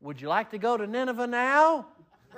would 0.00 0.20
you 0.20 0.28
like 0.28 0.50
to 0.50 0.58
go 0.58 0.76
to 0.76 0.86
Nineveh 0.86 1.26
now? 1.26 1.88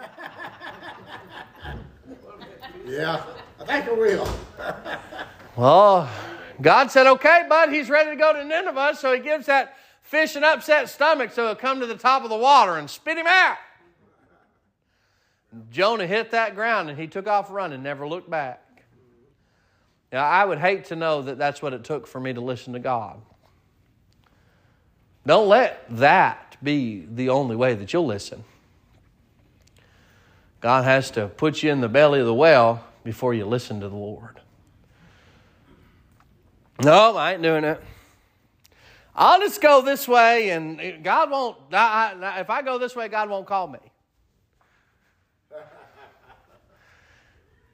Yeah. 2.87 3.23
I 3.61 3.65
think 3.65 3.89
I 3.89 3.93
will. 3.93 4.29
Well, 5.57 6.11
God 6.61 6.91
said, 6.91 7.07
okay, 7.07 7.45
bud, 7.49 7.69
he's 7.69 7.89
ready 7.89 8.11
to 8.11 8.17
go 8.17 8.33
to 8.33 8.45
Nineveh, 8.45 8.97
so 8.99 9.13
he 9.13 9.21
gives 9.21 9.47
that 9.47 9.77
fish 10.15 10.37
an 10.37 10.45
upset 10.45 10.89
stomach 10.89 11.33
so 11.33 11.47
he'll 11.47 11.57
come 11.57 11.81
to 11.81 11.87
the 11.87 11.97
top 11.97 12.23
of 12.23 12.31
the 12.31 12.37
water 12.37 12.77
and 12.77 12.89
spit 12.89 13.19
him 13.19 13.27
out. 13.27 13.57
Jonah 15.73 16.07
hit 16.07 16.31
that 16.31 16.55
ground 16.55 16.89
and 16.89 16.97
he 16.97 17.09
took 17.09 17.27
off 17.27 17.51
running, 17.51 17.83
never 17.83 18.07
looked 18.07 18.31
back. 18.31 18.63
Now, 20.13 20.25
I 20.25 20.45
would 20.45 20.59
hate 20.59 20.85
to 20.87 20.97
know 20.97 21.23
that 21.23 21.37
that's 21.37 21.61
what 21.61 21.73
it 21.73 21.83
took 21.83 22.07
for 22.07 22.21
me 22.21 22.33
to 22.33 22.41
listen 22.41 22.75
to 22.75 22.79
God. 22.79 23.21
Don't 25.27 25.49
let 25.49 25.85
that 25.97 26.59
be 26.63 27.09
the 27.13 27.31
only 27.31 27.57
way 27.57 27.75
that 27.75 27.93
you'll 27.93 28.07
listen. 28.07 28.45
God 30.61 30.85
has 30.85 31.11
to 31.13 31.27
put 31.27 31.61
you 31.65 31.73
in 31.73 31.81
the 31.81 31.89
belly 31.89 32.21
of 32.21 32.27
the 32.27 32.35
well 32.35 32.85
before 33.03 33.35
you 33.35 33.47
listen 33.47 33.81
to 33.81 33.89
the 33.89 33.97
Lord. 33.97 34.39
No, 36.85 37.17
I 37.17 37.33
ain't 37.33 37.43
doing 37.43 37.65
it. 37.65 37.83
I'll 39.17 39.39
just 39.41 39.61
go 39.61 39.81
this 39.81 40.09
way, 40.09 40.51
and 40.51 41.05
God 41.05 41.31
won't. 41.31 41.57
I, 41.73 42.15
I, 42.21 42.41
if 42.41 42.51
I 42.51 42.63
go 42.63 42.79
this 42.79 42.97
way, 42.97 43.07
God 43.09 43.29
won't 43.29 43.47
call 43.47 43.69
me. 43.69 43.79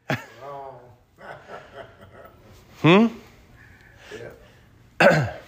Hmm. 2.82 3.08
yeah. 5.00 5.36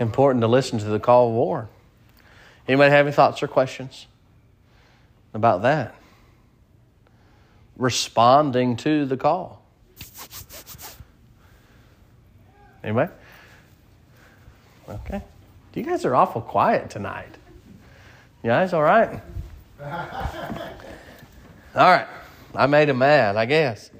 Important 0.00 0.42
to 0.42 0.48
listen 0.48 0.78
to 0.80 0.84
the 0.84 1.00
call 1.00 1.28
of 1.28 1.34
war. 1.34 1.68
Anybody 2.68 2.90
have 2.90 3.06
any 3.06 3.14
thoughts 3.14 3.42
or 3.42 3.48
questions 3.48 4.06
about 5.32 5.62
that? 5.62 5.94
Responding 7.76 8.76
to 8.76 9.06
the 9.06 9.16
call. 9.16 9.63
Anybody? 12.84 13.10
Okay. 14.88 15.22
You 15.74 15.82
guys 15.82 16.04
are 16.04 16.14
awful 16.14 16.42
quiet 16.42 16.90
tonight. 16.90 17.34
You 18.42 18.50
guys 18.50 18.72
all 18.74 18.82
right? 18.82 19.20
All 21.74 21.90
right. 21.90 22.06
I 22.54 22.66
made 22.66 22.88
him 22.88 22.98
mad, 22.98 23.36
I 23.36 23.46
guess. 23.46 23.90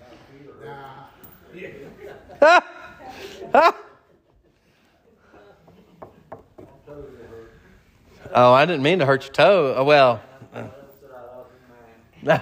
Oh, 8.37 8.53
I 8.53 8.67
didn't 8.67 8.83
mean 8.83 8.99
to 8.99 9.07
hurt 9.07 9.23
your 9.23 9.33
toe. 9.33 9.75
Oh, 9.77 9.85
well. 9.85 10.21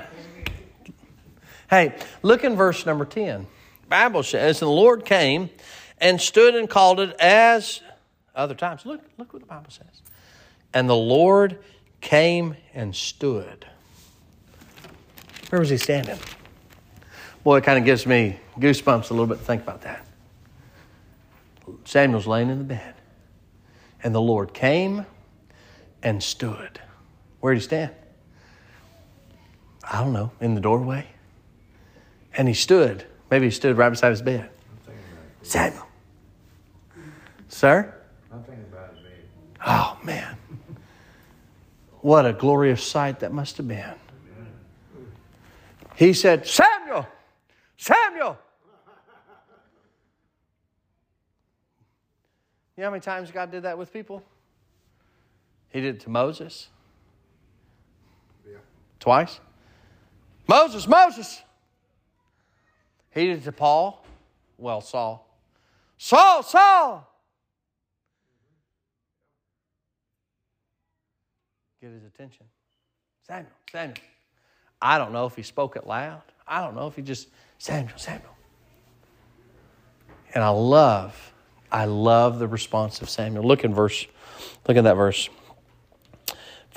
hey, 1.69 1.95
look 2.23 2.45
in 2.45 2.57
verse 2.57 2.87
number 2.87 3.05
10. 3.05 3.47
Bible 3.91 4.23
says, 4.23 4.63
And 4.63 4.69
the 4.69 4.73
Lord 4.73 5.05
came 5.05 5.51
and 6.03 6.21
stood 6.21 6.57
and 6.57 6.69
called 6.69 6.99
it 6.99 7.15
as 7.21 7.81
other 8.35 8.55
times. 8.55 8.85
Look, 8.85 9.01
look 9.17 9.33
what 9.33 9.41
the 9.41 9.47
Bible 9.47 9.71
says. 9.71 10.03
And 10.75 10.91
the 10.91 10.97
Lord 10.97 11.59
came 12.01 12.57
and 12.75 12.95
stood. 12.95 13.65
Where 15.49 15.61
was 15.61 15.71
he 15.71 15.77
standing? 15.77 16.19
Boy, 17.45 17.59
it 17.59 17.65
kind 17.65 17.79
of 17.79 17.85
gives 17.85 18.05
me 18.05 18.41
goosebumps 18.59 19.11
a 19.11 19.15
little 19.15 19.27
bit 19.27 19.39
to 19.39 19.45
think 19.45 19.63
about 19.63 19.83
that. 19.83 20.05
Samuel's 21.85 22.27
laying 22.27 22.51
in 22.51 22.59
the 22.59 22.65
bed. 22.65 22.95
And 24.03 24.13
the 24.13 24.21
Lord 24.21 24.53
came 24.53 25.07
and 26.03 26.21
stood. 26.21 26.81
Where 27.39 27.55
did 27.55 27.61
he 27.61 27.65
stand? 27.65 27.93
I 29.89 30.01
don't 30.01 30.13
know, 30.13 30.33
in 30.41 30.55
the 30.57 30.61
doorway. 30.61 31.07
And 32.37 32.49
he 32.49 32.55
stood. 32.55 33.05
Maybe 33.31 33.47
he 33.47 33.51
stood 33.53 33.77
right 33.77 33.91
beside 33.91 34.11
his 34.11 34.23
bed. 34.23 34.51
Samuel. 35.43 35.87
Sir? 37.53 37.95
I'm 38.33 38.43
thinking 38.45 38.65
about 38.73 38.95
it, 38.97 39.03
man. 39.03 39.13
Oh, 39.67 39.99
man. 40.03 40.37
What 42.01 42.25
a 42.25 42.33
glorious 42.33 42.83
sight 42.83 43.21
that 43.21 43.31
must 43.31 43.59
have 43.59 43.69
been. 43.69 43.95
He 45.95 46.15
said, 46.15 46.47
Samuel! 46.47 47.07
Samuel! 47.77 48.39
You 52.75 52.81
know 52.81 52.85
how 52.85 52.91
many 52.91 53.03
times 53.03 53.31
God 53.31 53.51
did 53.51 53.65
that 53.65 53.77
with 53.77 53.93
people? 53.93 54.23
He 55.69 55.83
did 55.83 55.97
it 55.97 56.01
to 56.01 56.11
Moses 56.11 56.69
Yeah. 58.49 58.57
twice. 58.99 59.41
Moses, 60.49 60.89
Moses! 60.89 61.43
He 63.11 63.27
did 63.27 63.39
it 63.41 63.45
to 63.45 63.53
Paul, 63.53 64.05
well, 64.57 64.81
Saul. 64.81 65.29
Saul, 65.99 66.43
Saul. 66.43 67.12
Get 71.83 71.91
his 71.91 72.05
attention. 72.05 72.47
Samuel, 73.27 73.51
Samuel. 73.73 73.97
I 74.81 74.99
don't 74.99 75.13
know 75.13 75.27
if 75.27 75.35
he 75.35 75.43
spoke 75.43 75.75
it 75.75 75.85
loud. 75.85 76.23
I 76.47 76.61
don't 76.61 76.77
know 76.77 76.87
if 76.87 76.95
he 76.95 77.03
just, 77.03 77.27
Samuel, 77.59 77.99
Samuel. 77.99 78.37
And 80.33 80.45
I 80.45 80.51
love, 80.51 81.33
I 81.73 81.87
love 81.87 82.39
the 82.39 82.47
response 82.47 83.03
of 83.03 83.11
Samuel. 83.11 83.43
Look 83.43 83.65
in 83.65 83.75
verse, 83.75 84.07
look 84.69 84.77
at 84.77 84.85
that 84.85 84.95
verse 84.95 85.29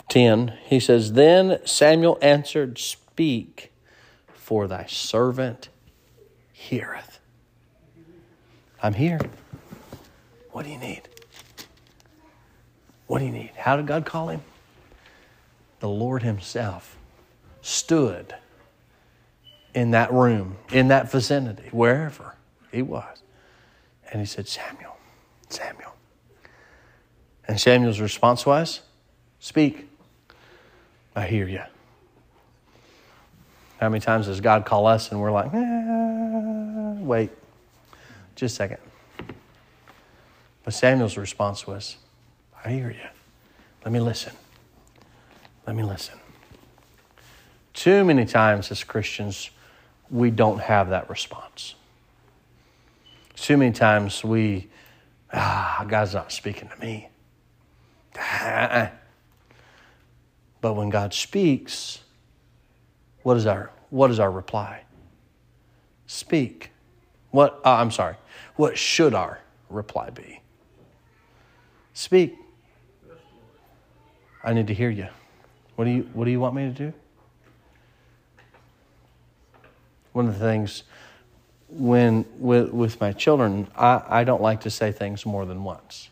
10. 0.09 0.57
He 0.65 0.79
says, 0.79 1.13
Then 1.13 1.59
Samuel 1.65 2.17
answered, 2.23 2.79
Speak, 2.79 3.71
for 4.33 4.67
thy 4.67 4.87
servant 4.87 5.69
heareth. 6.51 7.19
I'm 8.81 8.93
here. 8.93 9.19
What 10.51 10.65
do 10.65 10.71
you 10.71 10.79
need? 10.79 11.03
What 13.05 13.19
do 13.19 13.25
you 13.25 13.31
need? 13.31 13.51
How 13.55 13.77
did 13.77 13.85
God 13.85 14.03
call 14.03 14.29
him? 14.29 14.41
The 15.79 15.89
Lord 15.89 16.23
Himself 16.23 16.97
stood 17.61 18.35
in 19.73 19.91
that 19.91 20.11
room, 20.11 20.57
in 20.71 20.87
that 20.87 21.11
vicinity, 21.11 21.69
wherever 21.71 22.35
He 22.71 22.81
was. 22.81 23.21
And 24.11 24.21
He 24.21 24.25
said, 24.25 24.47
Samuel, 24.47 24.97
Samuel. 25.49 25.93
And 27.47 27.59
Samuel's 27.59 27.99
response 27.99 28.45
was, 28.45 28.81
Speak. 29.39 29.87
I 31.15 31.27
hear 31.27 31.47
you. 31.47 31.61
How 33.79 33.89
many 33.89 34.01
times 34.01 34.25
does 34.25 34.41
God 34.41 34.65
call 34.65 34.87
us 34.87 35.11
and 35.11 35.19
we're 35.19 35.31
like, 35.31 35.53
eh, 35.53 37.03
wait, 37.03 37.29
just 38.35 38.53
a 38.53 38.55
second. 38.55 38.77
But 40.63 40.73
Samuel's 40.73 41.17
response 41.17 41.67
was, 41.67 41.97
I 42.63 42.71
hear 42.71 42.89
you. 42.89 43.07
Let 43.83 43.91
me 43.91 43.99
listen. 43.99 44.33
Let 45.65 45.75
me 45.75 45.83
listen. 45.83 46.19
Too 47.73 48.03
many 48.03 48.25
times 48.25 48.71
as 48.71 48.83
Christians, 48.83 49.49
we 50.09 50.31
don't 50.31 50.59
have 50.59 50.89
that 50.89 51.09
response. 51.09 51.75
Too 53.35 53.57
many 53.57 53.73
times 53.73 54.23
we, 54.23 54.69
ah, 55.33 55.85
God's 55.87 56.13
not 56.13 56.31
speaking 56.31 56.69
to 56.69 56.79
me. 56.79 57.09
But 60.61 60.73
when 60.73 60.89
God 60.89 61.13
speaks, 61.13 61.99
what 63.23 63.37
is 63.37 63.45
our 63.45 63.71
what 63.91 64.09
is 64.09 64.19
our 64.19 64.31
reply? 64.31 64.83
Speak. 66.07 66.71
What 67.31 67.61
uh, 67.63 67.73
I'm 67.73 67.91
sorry. 67.91 68.15
What 68.55 68.77
should 68.77 69.13
our 69.13 69.41
reply 69.69 70.09
be? 70.09 70.41
Speak. 71.93 72.35
I 74.43 74.53
need 74.53 74.67
to 74.67 74.73
hear 74.73 74.89
you. 74.89 75.07
What 75.75 75.85
do 75.85 75.91
you 75.91 76.09
What 76.13 76.25
do 76.25 76.31
you 76.31 76.39
want 76.39 76.55
me 76.55 76.63
to 76.63 76.71
do? 76.71 76.93
One 80.13 80.27
of 80.27 80.33
the 80.33 80.39
things 80.39 80.83
when 81.69 82.25
with 82.39 82.71
with 82.71 83.01
my 83.01 83.11
children, 83.11 83.67
I, 83.75 84.01
I 84.07 84.23
don't 84.23 84.41
like 84.41 84.61
to 84.61 84.69
say 84.69 84.91
things 84.91 85.25
more 85.25 85.45
than 85.45 85.63
once. 85.63 86.09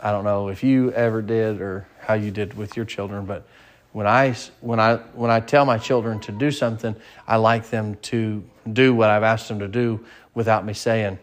I 0.00 0.12
don't 0.12 0.24
know 0.24 0.48
if 0.48 0.62
you 0.62 0.92
ever 0.92 1.22
did 1.22 1.60
or 1.60 1.86
how 2.00 2.14
you 2.14 2.30
did 2.30 2.54
with 2.54 2.76
your 2.76 2.86
children, 2.86 3.26
but 3.26 3.46
when 3.92 4.06
I 4.06 4.34
when 4.60 4.80
I 4.80 4.96
when 5.14 5.30
I 5.30 5.40
tell 5.40 5.64
my 5.64 5.78
children 5.78 6.20
to 6.20 6.32
do 6.32 6.50
something, 6.50 6.94
I 7.26 7.36
like 7.36 7.70
them 7.70 7.96
to 8.02 8.44
do 8.70 8.94
what 8.94 9.10
I've 9.10 9.22
asked 9.22 9.48
them 9.48 9.58
to 9.60 9.68
do 9.68 10.04
without 10.34 10.64
me 10.64 10.74
saying, 10.74 11.18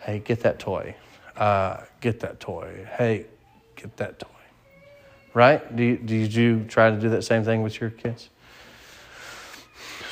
"Hey, 0.00 0.20
get 0.20 0.40
that 0.40 0.58
toy. 0.58 0.94
Uh, 1.36 1.80
get 2.00 2.20
that 2.20 2.40
toy. 2.40 2.86
Hey, 2.96 3.26
get 3.76 3.96
that 3.96 4.18
toy." 4.18 4.33
Right? 5.34 5.74
Do 5.74 5.82
you, 5.82 5.96
did 5.96 6.32
you 6.32 6.64
try 6.64 6.90
to 6.90 6.96
do 6.96 7.10
that 7.10 7.22
same 7.22 7.44
thing 7.44 7.62
with 7.62 7.80
your 7.80 7.90
kids? 7.90 8.30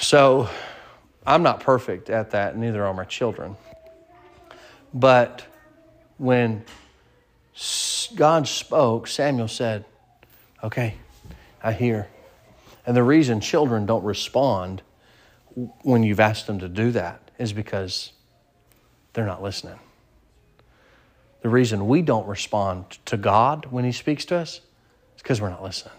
So, 0.01 0.51
I'm 1.25 1.45
not 1.45 1.61
perfect 1.61 2.11
at 2.11 2.33
that. 2.33 2.57
Neither 2.57 2.85
are 2.85 2.93
my 2.93 3.05
children. 3.05 3.57
But 4.93 5.47
when 6.19 6.65
God 8.17 8.49
spoke, 8.49 9.07
Samuel 9.07 9.49
said, 9.49 9.85
Okay, 10.63 10.95
I 11.63 11.73
hear. 11.73 12.09
And 12.87 12.97
the 12.97 13.03
reason 13.03 13.41
children 13.41 13.87
don't 13.87 14.05
respond 14.05 14.83
when 15.83 16.03
you've 16.03 16.21
asked 16.21 16.47
them 16.47 16.59
to 16.61 16.69
do 16.69 16.91
that 16.93 17.31
is 17.39 17.53
because 17.53 18.13
they're 19.13 19.27
not 19.27 19.43
listening. 19.43 19.79
The 21.43 21.49
reason 21.49 21.89
we 21.89 22.03
don't 22.03 22.27
respond 22.27 22.99
to 23.07 23.17
God 23.17 23.67
when 23.67 23.85
He 23.85 23.93
speaks 23.93 24.25
to 24.27 24.37
us 24.37 24.61
because 25.23 25.41
we're 25.41 25.51
not 25.51 25.63
listening. 25.63 25.95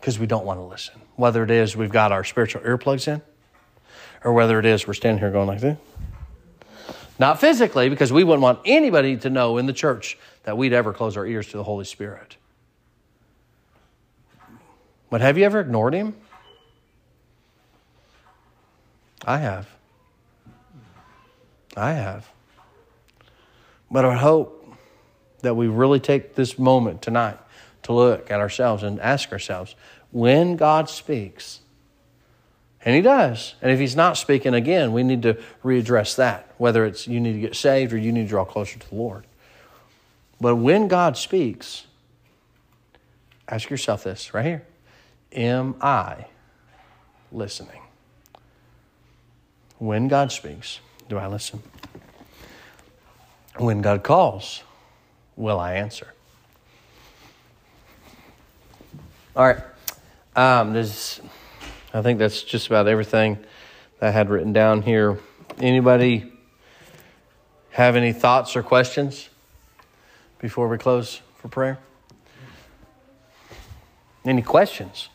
Because 0.00 0.18
we 0.18 0.26
don't 0.26 0.44
want 0.44 0.60
to 0.60 0.64
listen. 0.64 0.94
Whether 1.16 1.42
it 1.42 1.50
is 1.50 1.76
we've 1.76 1.92
got 1.92 2.12
our 2.12 2.24
spiritual 2.24 2.62
earplugs 2.62 3.08
in, 3.08 3.22
or 4.22 4.32
whether 4.32 4.58
it 4.58 4.66
is 4.66 4.86
we're 4.86 4.94
standing 4.94 5.18
here 5.18 5.30
going 5.30 5.48
like 5.48 5.60
this. 5.60 5.78
Not 7.18 7.40
physically, 7.40 7.88
because 7.88 8.12
we 8.12 8.24
wouldn't 8.24 8.42
want 8.42 8.60
anybody 8.64 9.16
to 9.18 9.30
know 9.30 9.58
in 9.58 9.66
the 9.66 9.72
church 9.72 10.18
that 10.44 10.58
we'd 10.58 10.72
ever 10.72 10.92
close 10.92 11.16
our 11.16 11.26
ears 11.26 11.48
to 11.48 11.56
the 11.56 11.62
Holy 11.62 11.84
Spirit. 11.84 12.36
But 15.10 15.20
have 15.20 15.38
you 15.38 15.44
ever 15.44 15.60
ignored 15.60 15.94
Him? 15.94 16.16
I 19.24 19.38
have. 19.38 19.68
I 21.76 21.92
have. 21.92 22.28
But 23.90 24.04
I 24.04 24.16
hope 24.16 24.63
that 25.44 25.54
we 25.54 25.68
really 25.68 26.00
take 26.00 26.34
this 26.34 26.58
moment 26.58 27.00
tonight 27.00 27.38
to 27.84 27.92
look 27.92 28.30
at 28.30 28.40
ourselves 28.40 28.82
and 28.82 29.00
ask 29.00 29.32
ourselves 29.32 29.74
when 30.10 30.56
God 30.56 30.90
speaks, 30.90 31.60
and 32.84 32.94
He 32.94 33.00
does, 33.00 33.54
and 33.62 33.70
if 33.70 33.78
He's 33.78 33.96
not 33.96 34.16
speaking 34.16 34.54
again, 34.54 34.92
we 34.92 35.02
need 35.02 35.22
to 35.22 35.34
readdress 35.64 36.16
that, 36.16 36.52
whether 36.58 36.84
it's 36.84 37.06
you 37.06 37.20
need 37.20 37.34
to 37.34 37.40
get 37.40 37.56
saved 37.56 37.92
or 37.92 37.98
you 37.98 38.12
need 38.12 38.22
to 38.22 38.28
draw 38.28 38.44
closer 38.44 38.78
to 38.78 38.88
the 38.88 38.94
Lord. 38.94 39.26
But 40.40 40.56
when 40.56 40.88
God 40.88 41.16
speaks, 41.16 41.86
ask 43.48 43.70
yourself 43.70 44.04
this 44.04 44.34
right 44.34 44.44
here 44.44 44.64
Am 45.32 45.76
I 45.80 46.26
listening? 47.32 47.80
When 49.78 50.08
God 50.08 50.32
speaks, 50.32 50.80
do 51.08 51.18
I 51.18 51.26
listen? 51.26 51.62
When 53.56 53.82
God 53.82 54.02
calls, 54.02 54.62
will 55.36 55.58
I 55.58 55.74
answer? 55.74 56.12
All 59.36 59.44
right. 59.44 59.58
Um, 60.36 60.72
there's, 60.72 61.20
I 61.92 62.02
think 62.02 62.18
that's 62.18 62.42
just 62.42 62.66
about 62.68 62.86
everything 62.86 63.38
that 63.98 64.08
I 64.08 64.10
had 64.10 64.30
written 64.30 64.52
down 64.52 64.82
here. 64.82 65.18
Anybody 65.58 66.32
have 67.70 67.96
any 67.96 68.12
thoughts 68.12 68.54
or 68.56 68.62
questions 68.62 69.28
before 70.38 70.68
we 70.68 70.78
close 70.78 71.20
for 71.38 71.48
prayer? 71.48 71.78
Any 74.24 74.42
questions 74.42 75.08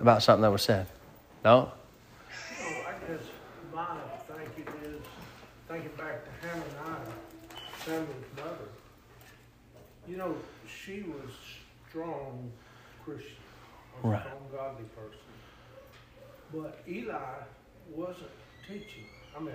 about 0.00 0.22
something 0.22 0.42
that 0.42 0.50
was 0.50 0.62
said? 0.62 0.86
No? 1.44 1.72
So 2.58 2.64
I 2.64 2.92
guess 3.08 3.22
my 3.74 3.86
thinking 4.26 4.74
is, 4.84 5.00
thinking 5.68 5.90
back 5.96 6.24
to 6.24 6.46
Hananiah, 6.46 7.12
Samuel's 7.84 8.08
mother, 8.36 8.68
you 10.10 10.16
know, 10.16 10.36
she 10.66 11.02
was 11.02 11.30
strong 11.88 12.50
Christian, 13.04 13.36
a 14.02 14.08
Right. 14.08 14.20
strong 14.20 14.48
godly 14.50 14.84
person. 14.86 15.20
But 16.52 16.80
Eli 16.88 17.44
wasn't 17.88 18.30
teaching. 18.66 19.06
I 19.36 19.40
mean, 19.40 19.54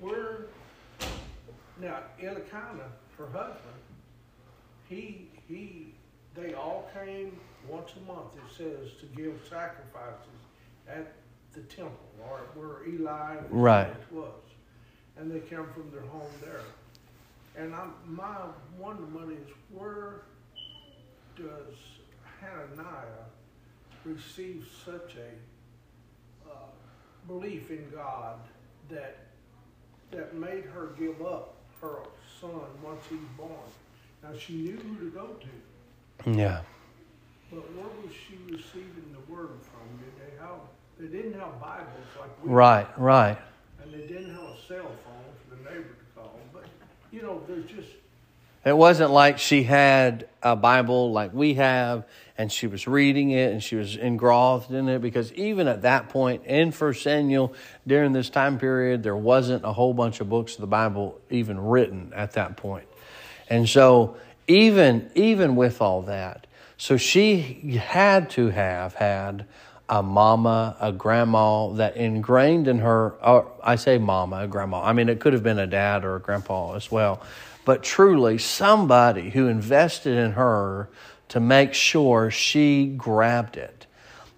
we're, 0.00 0.46
now 1.76 2.02
Elkanah, 2.20 2.90
her 3.16 3.26
husband, 3.28 3.76
he, 4.88 5.30
he, 5.46 5.94
they 6.34 6.54
all 6.54 6.90
came 6.92 7.40
once 7.64 7.92
a 7.96 8.00
month, 8.12 8.34
it 8.34 8.50
says, 8.56 8.90
to 8.98 9.06
give 9.06 9.40
sacrifices 9.48 10.40
at 10.88 11.12
the 11.52 11.60
temple, 11.62 12.10
or 12.28 12.40
where 12.54 12.88
Eli 12.88 13.36
Right. 13.50 13.94
was. 14.10 14.32
And 15.16 15.30
they 15.30 15.40
came 15.40 15.66
from 15.74 15.90
their 15.92 16.02
home 16.02 16.32
there. 16.40 16.64
And 17.56 17.74
I'm, 17.74 17.92
my 18.06 18.36
wonderment 18.78 19.32
is 19.32 19.52
where 19.70 20.22
does 21.36 21.74
Hananiah 22.40 23.26
receive 24.04 24.66
such 24.84 25.16
a 25.16 26.48
uh, 26.50 26.54
belief 27.26 27.70
in 27.70 27.86
God 27.94 28.38
that 28.88 29.18
that 30.10 30.34
made 30.34 30.64
her 30.64 30.88
give 30.98 31.22
up 31.24 31.54
her 31.80 31.98
son 32.40 32.60
once 32.82 33.02
he's 33.08 33.18
born? 33.36 33.50
Now 34.22 34.30
she 34.38 34.54
knew 34.54 34.76
who 34.76 35.04
to 35.04 35.10
go 35.10 35.26
to, 35.26 36.30
Yeah. 36.30 36.62
but 37.50 37.60
where 37.74 37.86
was 38.04 38.12
she 38.14 38.36
receiving 38.52 39.12
the 39.14 39.32
word 39.32 39.50
from? 39.62 39.98
Did 39.98 40.14
they 40.18 40.42
have? 40.42 40.60
They 40.98 41.06
didn't 41.06 41.38
have 41.40 41.60
Bibles 41.60 41.88
like 42.20 42.44
we. 42.44 42.50
Right, 42.50 42.86
right. 42.98 43.38
and 43.82 43.92
they 43.92 44.06
didn't 44.06 44.30
have 44.34 44.42
a 44.42 44.56
cell 44.68 44.90
phone 45.04 45.24
for 45.48 45.54
the 45.56 45.62
neighbor 45.62 45.88
to 45.88 45.94
call. 45.94 45.98
But 45.98 45.99
you 47.12 47.22
know, 47.22 47.42
there's 47.46 47.64
just 47.64 47.88
It 48.64 48.76
wasn't 48.76 49.10
like 49.10 49.38
she 49.38 49.62
had 49.62 50.28
a 50.42 50.56
Bible 50.56 51.12
like 51.12 51.32
we 51.32 51.54
have 51.54 52.06
and 52.36 52.50
she 52.50 52.66
was 52.66 52.86
reading 52.86 53.30
it 53.30 53.52
and 53.52 53.62
she 53.62 53.76
was 53.76 53.96
engrossed 53.96 54.70
in 54.70 54.88
it 54.88 55.00
because 55.00 55.32
even 55.34 55.68
at 55.68 55.82
that 55.82 56.08
point 56.08 56.44
in 56.46 56.72
First 56.72 57.02
Samuel 57.02 57.54
during 57.86 58.12
this 58.12 58.30
time 58.30 58.58
period, 58.58 59.02
there 59.02 59.16
wasn't 59.16 59.64
a 59.64 59.72
whole 59.72 59.92
bunch 59.92 60.20
of 60.20 60.28
books 60.28 60.54
of 60.54 60.60
the 60.60 60.66
Bible 60.66 61.20
even 61.30 61.60
written 61.60 62.12
at 62.14 62.32
that 62.32 62.56
point. 62.56 62.86
And 63.48 63.68
so 63.68 64.16
even 64.46 65.10
even 65.14 65.56
with 65.56 65.80
all 65.80 66.02
that, 66.02 66.46
so 66.76 66.96
she 66.96 67.40
had 67.78 68.30
to 68.30 68.48
have 68.48 68.94
had 68.94 69.44
a 69.90 70.04
mama, 70.04 70.76
a 70.80 70.92
grandma 70.92 71.68
that 71.72 71.96
ingrained 71.96 72.68
in 72.68 72.78
her, 72.78 73.10
or 73.22 73.50
I 73.62 73.74
say 73.74 73.98
mama, 73.98 74.44
a 74.44 74.46
grandma. 74.46 74.82
I 74.82 74.92
mean, 74.92 75.08
it 75.08 75.18
could 75.18 75.32
have 75.32 75.42
been 75.42 75.58
a 75.58 75.66
dad 75.66 76.04
or 76.04 76.14
a 76.14 76.20
grandpa 76.20 76.74
as 76.74 76.92
well, 76.92 77.20
but 77.64 77.82
truly 77.82 78.38
somebody 78.38 79.30
who 79.30 79.48
invested 79.48 80.16
in 80.16 80.32
her 80.32 80.88
to 81.30 81.40
make 81.40 81.74
sure 81.74 82.30
she 82.30 82.86
grabbed 82.86 83.56
it 83.56 83.86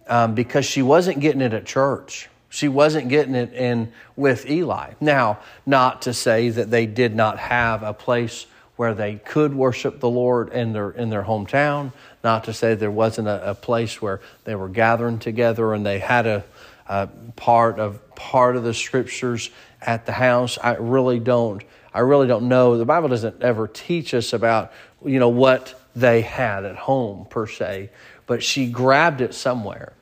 um, 0.08 0.34
because 0.34 0.64
she 0.64 0.80
wasn't 0.80 1.20
getting 1.20 1.42
it 1.42 1.52
at 1.52 1.66
church. 1.66 2.30
She 2.48 2.68
wasn't 2.68 3.08
getting 3.08 3.34
it 3.34 3.52
in 3.52 3.92
with 4.16 4.48
Eli. 4.48 4.92
Now, 5.00 5.38
not 5.66 6.02
to 6.02 6.14
say 6.14 6.48
that 6.48 6.70
they 6.70 6.86
did 6.86 7.14
not 7.14 7.38
have 7.38 7.82
a 7.82 7.92
place 7.92 8.46
where 8.76 8.94
they 8.94 9.16
could 9.16 9.54
worship 9.54 10.00
the 10.00 10.08
Lord 10.08 10.48
in 10.50 10.72
their 10.72 10.90
in 10.90 11.10
their 11.10 11.22
hometown. 11.22 11.92
Not 12.22 12.44
to 12.44 12.52
say 12.52 12.74
there 12.74 12.90
wasn't 12.90 13.28
a, 13.28 13.50
a 13.50 13.54
place 13.54 14.00
where 14.00 14.20
they 14.44 14.54
were 14.54 14.68
gathering 14.68 15.18
together 15.18 15.74
and 15.74 15.84
they 15.84 15.98
had 15.98 16.26
a, 16.26 16.44
a 16.88 17.08
part 17.36 17.78
of 17.78 18.14
part 18.14 18.56
of 18.56 18.64
the 18.64 18.74
scriptures 18.74 19.50
at 19.80 20.06
the 20.06 20.12
house. 20.12 20.58
I 20.62 20.76
really 20.76 21.18
don't. 21.18 21.62
I 21.94 22.00
really 22.00 22.26
don't 22.26 22.48
know. 22.48 22.78
The 22.78 22.84
Bible 22.84 23.08
doesn't 23.08 23.42
ever 23.42 23.68
teach 23.68 24.14
us 24.14 24.32
about 24.32 24.72
you 25.04 25.18
know 25.18 25.28
what 25.28 25.80
they 25.94 26.22
had 26.22 26.64
at 26.64 26.76
home 26.76 27.26
per 27.28 27.46
se, 27.46 27.90
but 28.26 28.42
she 28.42 28.70
grabbed 28.70 29.20
it 29.20 29.34
somewhere 29.34 29.92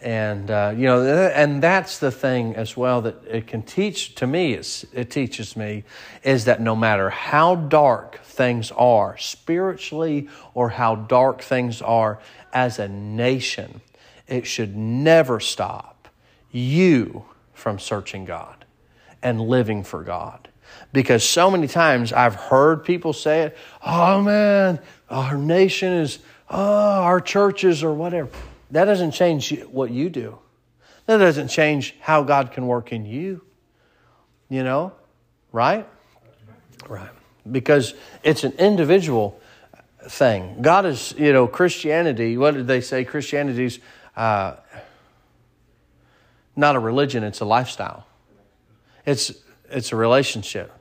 and 0.00 0.50
uh, 0.50 0.72
you 0.76 0.84
know 0.84 1.02
and 1.04 1.60
that's 1.62 1.98
the 1.98 2.10
thing 2.10 2.54
as 2.54 2.76
well 2.76 3.02
that 3.02 3.16
it 3.26 3.46
can 3.48 3.62
teach 3.62 4.14
to 4.14 4.26
me 4.26 4.54
it 4.54 5.10
teaches 5.10 5.56
me 5.56 5.82
is 6.22 6.44
that 6.44 6.60
no 6.60 6.76
matter 6.76 7.10
how 7.10 7.56
dark 7.56 8.20
things 8.22 8.70
are 8.72 9.16
spiritually 9.18 10.28
or 10.54 10.68
how 10.70 10.94
dark 10.94 11.42
things 11.42 11.82
are 11.82 12.20
as 12.52 12.78
a 12.78 12.86
nation 12.88 13.80
it 14.28 14.46
should 14.46 14.76
never 14.76 15.40
stop 15.40 16.08
you 16.52 17.24
from 17.52 17.78
searching 17.78 18.24
god 18.24 18.64
and 19.20 19.40
living 19.40 19.82
for 19.82 20.04
god. 20.04 20.48
Because 20.92 21.24
so 21.24 21.50
many 21.50 21.66
times 21.66 22.12
i've 22.12 22.36
heard 22.36 22.84
people 22.84 23.12
say 23.12 23.42
it 23.42 23.56
oh 23.84 24.22
man 24.22 24.78
our 25.10 25.36
nation 25.36 25.92
is 25.92 26.20
oh 26.48 27.02
our 27.02 27.20
churches 27.20 27.82
or 27.82 27.92
whatever 27.92 28.30
that 28.70 28.84
doesn't 28.84 29.12
change 29.12 29.58
what 29.64 29.90
you 29.90 30.10
do. 30.10 30.38
That 31.06 31.18
doesn't 31.18 31.48
change 31.48 31.94
how 32.00 32.22
God 32.22 32.52
can 32.52 32.66
work 32.66 32.92
in 32.92 33.06
you. 33.06 33.42
You 34.48 34.62
know, 34.64 34.92
right? 35.52 35.86
Right. 36.88 37.10
Because 37.50 37.94
it's 38.22 38.44
an 38.44 38.52
individual 38.52 39.40
thing. 40.02 40.62
God 40.62 40.86
is, 40.86 41.14
you 41.18 41.32
know, 41.32 41.46
Christianity, 41.46 42.36
what 42.36 42.54
did 42.54 42.66
they 42.66 42.80
say? 42.80 43.04
Christianity's 43.04 43.78
uh, 44.16 44.56
not 46.56 46.76
a 46.76 46.78
religion, 46.78 47.24
it's 47.24 47.40
a 47.40 47.44
lifestyle. 47.44 48.06
It's, 49.06 49.32
it's 49.70 49.92
a 49.92 49.96
relationship. 49.96 50.72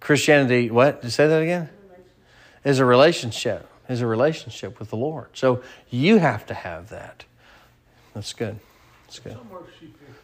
Christianity, 0.00 0.70
what? 0.70 1.00
Did 1.00 1.06
you 1.06 1.10
say 1.10 1.26
that 1.26 1.42
again? 1.42 1.70
Is 2.64 2.80
a 2.80 2.84
relationship 2.84 3.68
is 3.88 4.00
a 4.00 4.06
relationship 4.06 4.78
with 4.78 4.90
the 4.90 4.96
Lord. 4.96 5.28
So 5.34 5.62
you 5.90 6.18
have 6.18 6.46
to 6.46 6.54
have 6.54 6.90
that. 6.90 7.24
That's 8.14 8.32
good. 8.32 8.58
That's 9.06 9.18
good. 9.18 9.38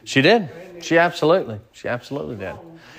She 0.05 0.22
did. 0.22 0.48
She 0.81 0.98
absolutely. 0.98 1.61
She 1.72 1.88
absolutely 1.88 2.37
did. 2.37 2.55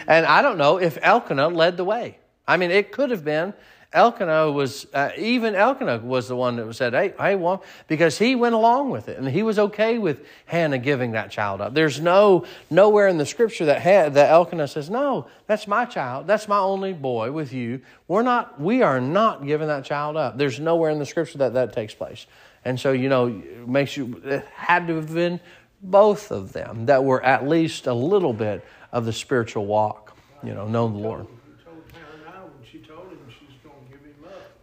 And 0.08 0.26
I 0.26 0.42
don't 0.42 0.58
know 0.58 0.78
if 0.78 0.98
Elkanah 1.02 1.50
led 1.50 1.78
the 1.78 1.84
way. 1.84 2.18
I 2.48 2.58
mean, 2.58 2.72
it 2.72 2.92
could 2.92 3.12
have 3.12 3.24
been 3.24 3.54
Elkanah 3.94 4.52
was, 4.52 4.88
uh, 4.94 5.12
even 5.18 5.54
Elkanah 5.54 6.00
was 6.00 6.28
the 6.28 6.36
one 6.36 6.56
that 6.56 6.74
said, 6.74 6.94
hey, 6.94 7.14
hey, 7.20 7.36
well, 7.36 7.64
because 7.88 8.18
he 8.18 8.36
went 8.36 8.56
along 8.56 8.90
with 8.90 9.08
it 9.08 9.20
and 9.20 9.28
he 9.28 9.44
was 9.44 9.60
okay 9.60 10.00
with 10.00 10.26
Hannah 10.46 10.80
giving 10.80 11.12
that 11.12 11.30
child 11.30 11.62
up. 11.62 11.76
There's 11.76 12.00
no, 12.00 12.46
nowhere 12.72 13.08
in 13.08 13.20
the 13.20 13.26
scripture 13.26 13.66
that, 13.66 13.82
had, 13.82 14.16
that 14.16 14.32
Elkanah 14.32 14.68
says, 14.68 14.90
no, 14.90 15.28
that's 15.46 15.68
my 15.68 15.86
child. 15.86 16.26
That's 16.26 16.48
my 16.48 16.58
only 16.58 16.92
boy 16.94 17.32
with 17.32 17.54
you. 17.54 17.82
We're 18.08 18.24
not, 18.24 18.60
we 18.60 18.82
are 18.82 19.00
not 19.00 19.46
giving 19.46 19.68
that 19.68 19.86
child 19.86 20.18
up. 20.18 20.38
There's 20.40 20.60
nowhere 20.60 20.90
in 20.90 20.98
the 20.98 21.06
scripture 21.06 21.38
that 21.38 21.54
that 21.54 21.74
takes 21.74 21.94
place. 21.94 22.26
And 22.66 22.80
so, 22.80 22.94
you 22.94 23.10
know, 23.10 23.28
it 23.28 23.68
makes 23.68 23.96
you, 23.96 24.22
it 24.26 24.46
had 24.56 24.88
to 24.88 24.96
have 24.96 25.14
been 25.14 25.40
both 25.84 26.32
of 26.32 26.54
them 26.54 26.88
that 26.88 27.04
were 27.04 27.22
at 27.24 27.48
least 27.48 27.88
a 27.88 27.94
little 27.94 28.34
bit 28.34 28.66
of 28.92 29.06
the 29.06 29.14
spiritual 29.14 29.66
walk, 29.66 30.18
you 30.42 30.54
know, 30.54 30.68
knowing 30.68 30.94
the 30.94 31.00
Lord. 31.00 31.28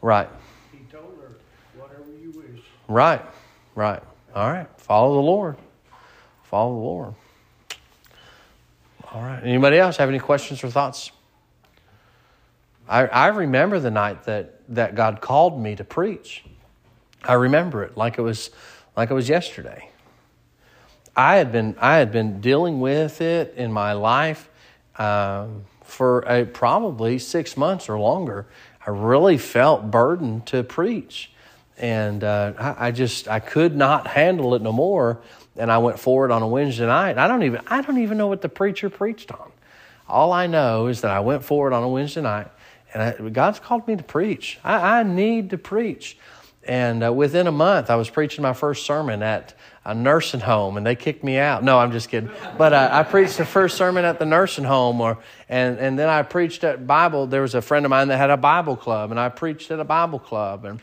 Right. 0.03 0.29
He 0.73 0.79
told 0.91 1.19
her, 1.21 1.37
whatever 1.77 2.05
you 2.21 2.31
wish. 2.31 2.65
Right, 2.89 3.23
right. 3.75 4.03
All 4.35 4.51
right. 4.51 4.69
Follow 4.79 5.15
the 5.15 5.21
Lord. 5.21 5.57
Follow 6.45 6.75
the 6.75 6.81
Lord. 6.81 7.15
All 9.13 9.23
right. 9.23 9.43
Anybody 9.43 9.79
else 9.79 9.97
have 9.97 10.09
any 10.09 10.19
questions 10.19 10.63
or 10.63 10.71
thoughts? 10.71 11.11
I, 12.89 13.07
I 13.07 13.27
remember 13.29 13.79
the 13.79 13.91
night 13.91 14.25
that, 14.25 14.61
that 14.75 14.95
God 14.95 15.21
called 15.21 15.61
me 15.61 15.77
to 15.77 15.85
preach. 15.85 16.45
I 17.23 17.35
remember 17.35 17.85
it 17.85 17.97
like 17.97 18.19
it 18.19 18.23
was 18.23 18.51
like 18.97 19.11
it 19.11 19.15
was 19.15 19.29
yesterday. 19.29 19.91
I 21.15 21.37
had 21.37 21.53
been 21.53 21.77
I 21.79 21.97
had 21.97 22.11
been 22.11 22.41
dealing 22.41 22.81
with 22.81 23.21
it 23.21 23.55
in 23.57 23.73
my 23.73 23.93
life 23.93 24.49
um, 24.97 25.65
for 25.83 26.21
a, 26.21 26.45
probably 26.45 27.19
six 27.19 27.57
months 27.57 27.89
or 27.89 27.99
longer, 27.99 28.47
I 28.87 28.91
really 28.91 29.39
felt 29.39 29.91
burdened 29.91 30.47
to 30.47 30.63
preach. 30.63 31.31
And 31.77 32.25
uh, 32.25 32.53
I, 32.59 32.89
I, 32.89 32.91
just 32.91 33.29
I 33.29 33.41
could 33.41 33.77
not 33.77 34.07
handle 34.07 34.55
it 34.55 34.63
no 34.63 34.73
more. 34.73 35.21
And 35.57 35.71
I 35.71 35.79
went 35.79 35.99
forward 35.99 36.31
on 36.31 36.43
a 36.43 36.49
Wednesday 36.49 36.87
night. 36.87 37.19
I 37.19 37.27
don't 37.27 37.43
even 37.43 37.61
I 37.67 37.83
don't 37.83 37.99
even 37.99 38.19
know 38.19 38.27
what 38.27 38.41
the 38.43 38.49
preacher 38.49 38.89
preached 38.91 39.33
on. 39.33 39.51
All 40.09 40.33
I 40.33 40.47
know 40.47 40.89
is 40.89 41.03
that 41.03 41.11
I 41.11 41.21
went 41.21 41.45
forward 41.45 41.73
on 41.73 41.83
a 41.83 41.89
Wednesday 41.89 42.21
night, 42.21 42.49
and 42.93 43.03
I, 43.03 43.31
God's 43.31 43.61
called 43.61 43.87
me 43.87 43.97
to 43.97 44.03
preach. 44.03 44.59
I, 44.65 45.01
I 45.01 45.03
need 45.03 45.51
to 45.51 45.59
preach. 45.59 46.19
And 46.65 47.03
uh, 47.03 47.13
within 47.13 47.47
a 47.47 47.53
month, 47.53 47.89
I 47.89 47.97
was 47.97 48.11
preaching 48.11 48.43
my 48.43 48.53
first 48.53 48.85
sermon 48.85 49.23
at 49.23 49.55
a 49.85 49.95
nursing 49.95 50.41
home 50.41 50.77
and 50.77 50.85
they 50.85 50.95
kicked 50.95 51.25
me 51.25 51.39
out. 51.39 51.65
No, 51.65 51.79
I'm 51.79 51.91
just 51.91 52.11
kidding. 52.11 52.31
But 52.59 52.75
uh, 52.75 52.91
I 52.93 53.03
preached 53.03 53.39
the 53.39 53.47
first 53.47 53.79
sermon 53.79 54.05
at 54.05 54.19
the 54.19 54.27
nursing 54.27 54.65
home, 54.65 55.01
or 55.01 55.19
and 55.49 55.79
and 55.79 55.99
then 55.99 56.09
I 56.09 56.23
preached 56.23 56.63
at 56.65 56.87
Bible. 56.87 57.27
There 57.27 57.43
was 57.43 57.55
a 57.55 57.63
friend 57.63 57.87
of 57.87 57.91
mine 57.91 58.09
that 58.09 58.19
had 58.19 58.31
a 58.31 58.37
Bible 58.37 58.77
club, 58.77 59.11
and 59.11 59.19
I 59.19 59.31
preached 59.31 59.71
at 59.71 59.81
a 59.81 59.85
Bible 59.85 60.19
club, 60.19 60.67
and 60.67 60.81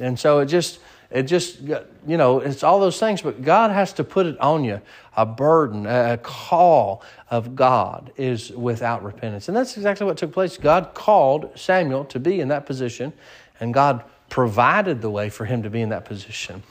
and 0.00 0.18
so 0.18 0.40
it 0.40 0.46
just 0.46 0.80
it 1.10 1.24
just 1.24 1.60
you 1.60 2.16
know 2.16 2.40
it's 2.40 2.64
all 2.64 2.80
those 2.80 2.98
things. 2.98 3.22
But 3.22 3.42
God 3.42 3.70
has 3.70 3.92
to 3.94 4.04
put 4.04 4.26
it 4.26 4.38
on 4.40 4.64
you. 4.64 4.80
A 5.16 5.26
burden, 5.26 5.86
a 5.86 6.18
call 6.18 7.02
of 7.30 7.54
God 7.54 8.12
is 8.16 8.50
without 8.50 9.04
repentance, 9.04 9.46
and 9.46 9.56
that's 9.56 9.76
exactly 9.76 10.06
what 10.06 10.16
took 10.16 10.32
place. 10.32 10.56
God 10.56 10.92
called 10.94 11.50
Samuel 11.54 12.04
to 12.06 12.18
be 12.18 12.40
in 12.40 12.48
that 12.48 12.66
position, 12.66 13.12
and 13.60 13.72
God 13.72 14.02
provided 14.30 15.02
the 15.02 15.10
way 15.10 15.28
for 15.28 15.44
him 15.44 15.64
to 15.64 15.70
be 15.70 15.82
in 15.82 15.90
that 15.90 16.06
position. 16.06 16.62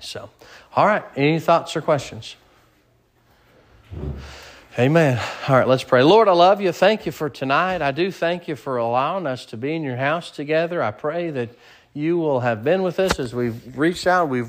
So, 0.00 0.28
all 0.76 0.86
right, 0.86 1.04
any 1.16 1.40
thoughts 1.40 1.74
or 1.76 1.80
questions? 1.80 2.36
Amen. 4.78 5.20
All 5.48 5.56
right, 5.56 5.68
let's 5.68 5.84
pray. 5.84 6.02
Lord, 6.02 6.28
I 6.28 6.32
love 6.32 6.60
you. 6.60 6.72
Thank 6.72 7.06
you 7.06 7.12
for 7.12 7.28
tonight. 7.28 7.82
I 7.82 7.90
do 7.90 8.10
thank 8.10 8.48
you 8.48 8.56
for 8.56 8.78
allowing 8.78 9.26
us 9.26 9.46
to 9.46 9.56
be 9.56 9.74
in 9.74 9.82
your 9.82 9.96
house 9.96 10.30
together. 10.30 10.82
I 10.82 10.90
pray 10.90 11.30
that 11.30 11.50
you 11.94 12.16
will 12.16 12.40
have 12.40 12.64
been 12.64 12.82
with 12.82 12.98
us 12.98 13.20
as 13.20 13.34
we've 13.34 13.76
reached 13.76 14.06
out. 14.06 14.30
We've 14.30 14.40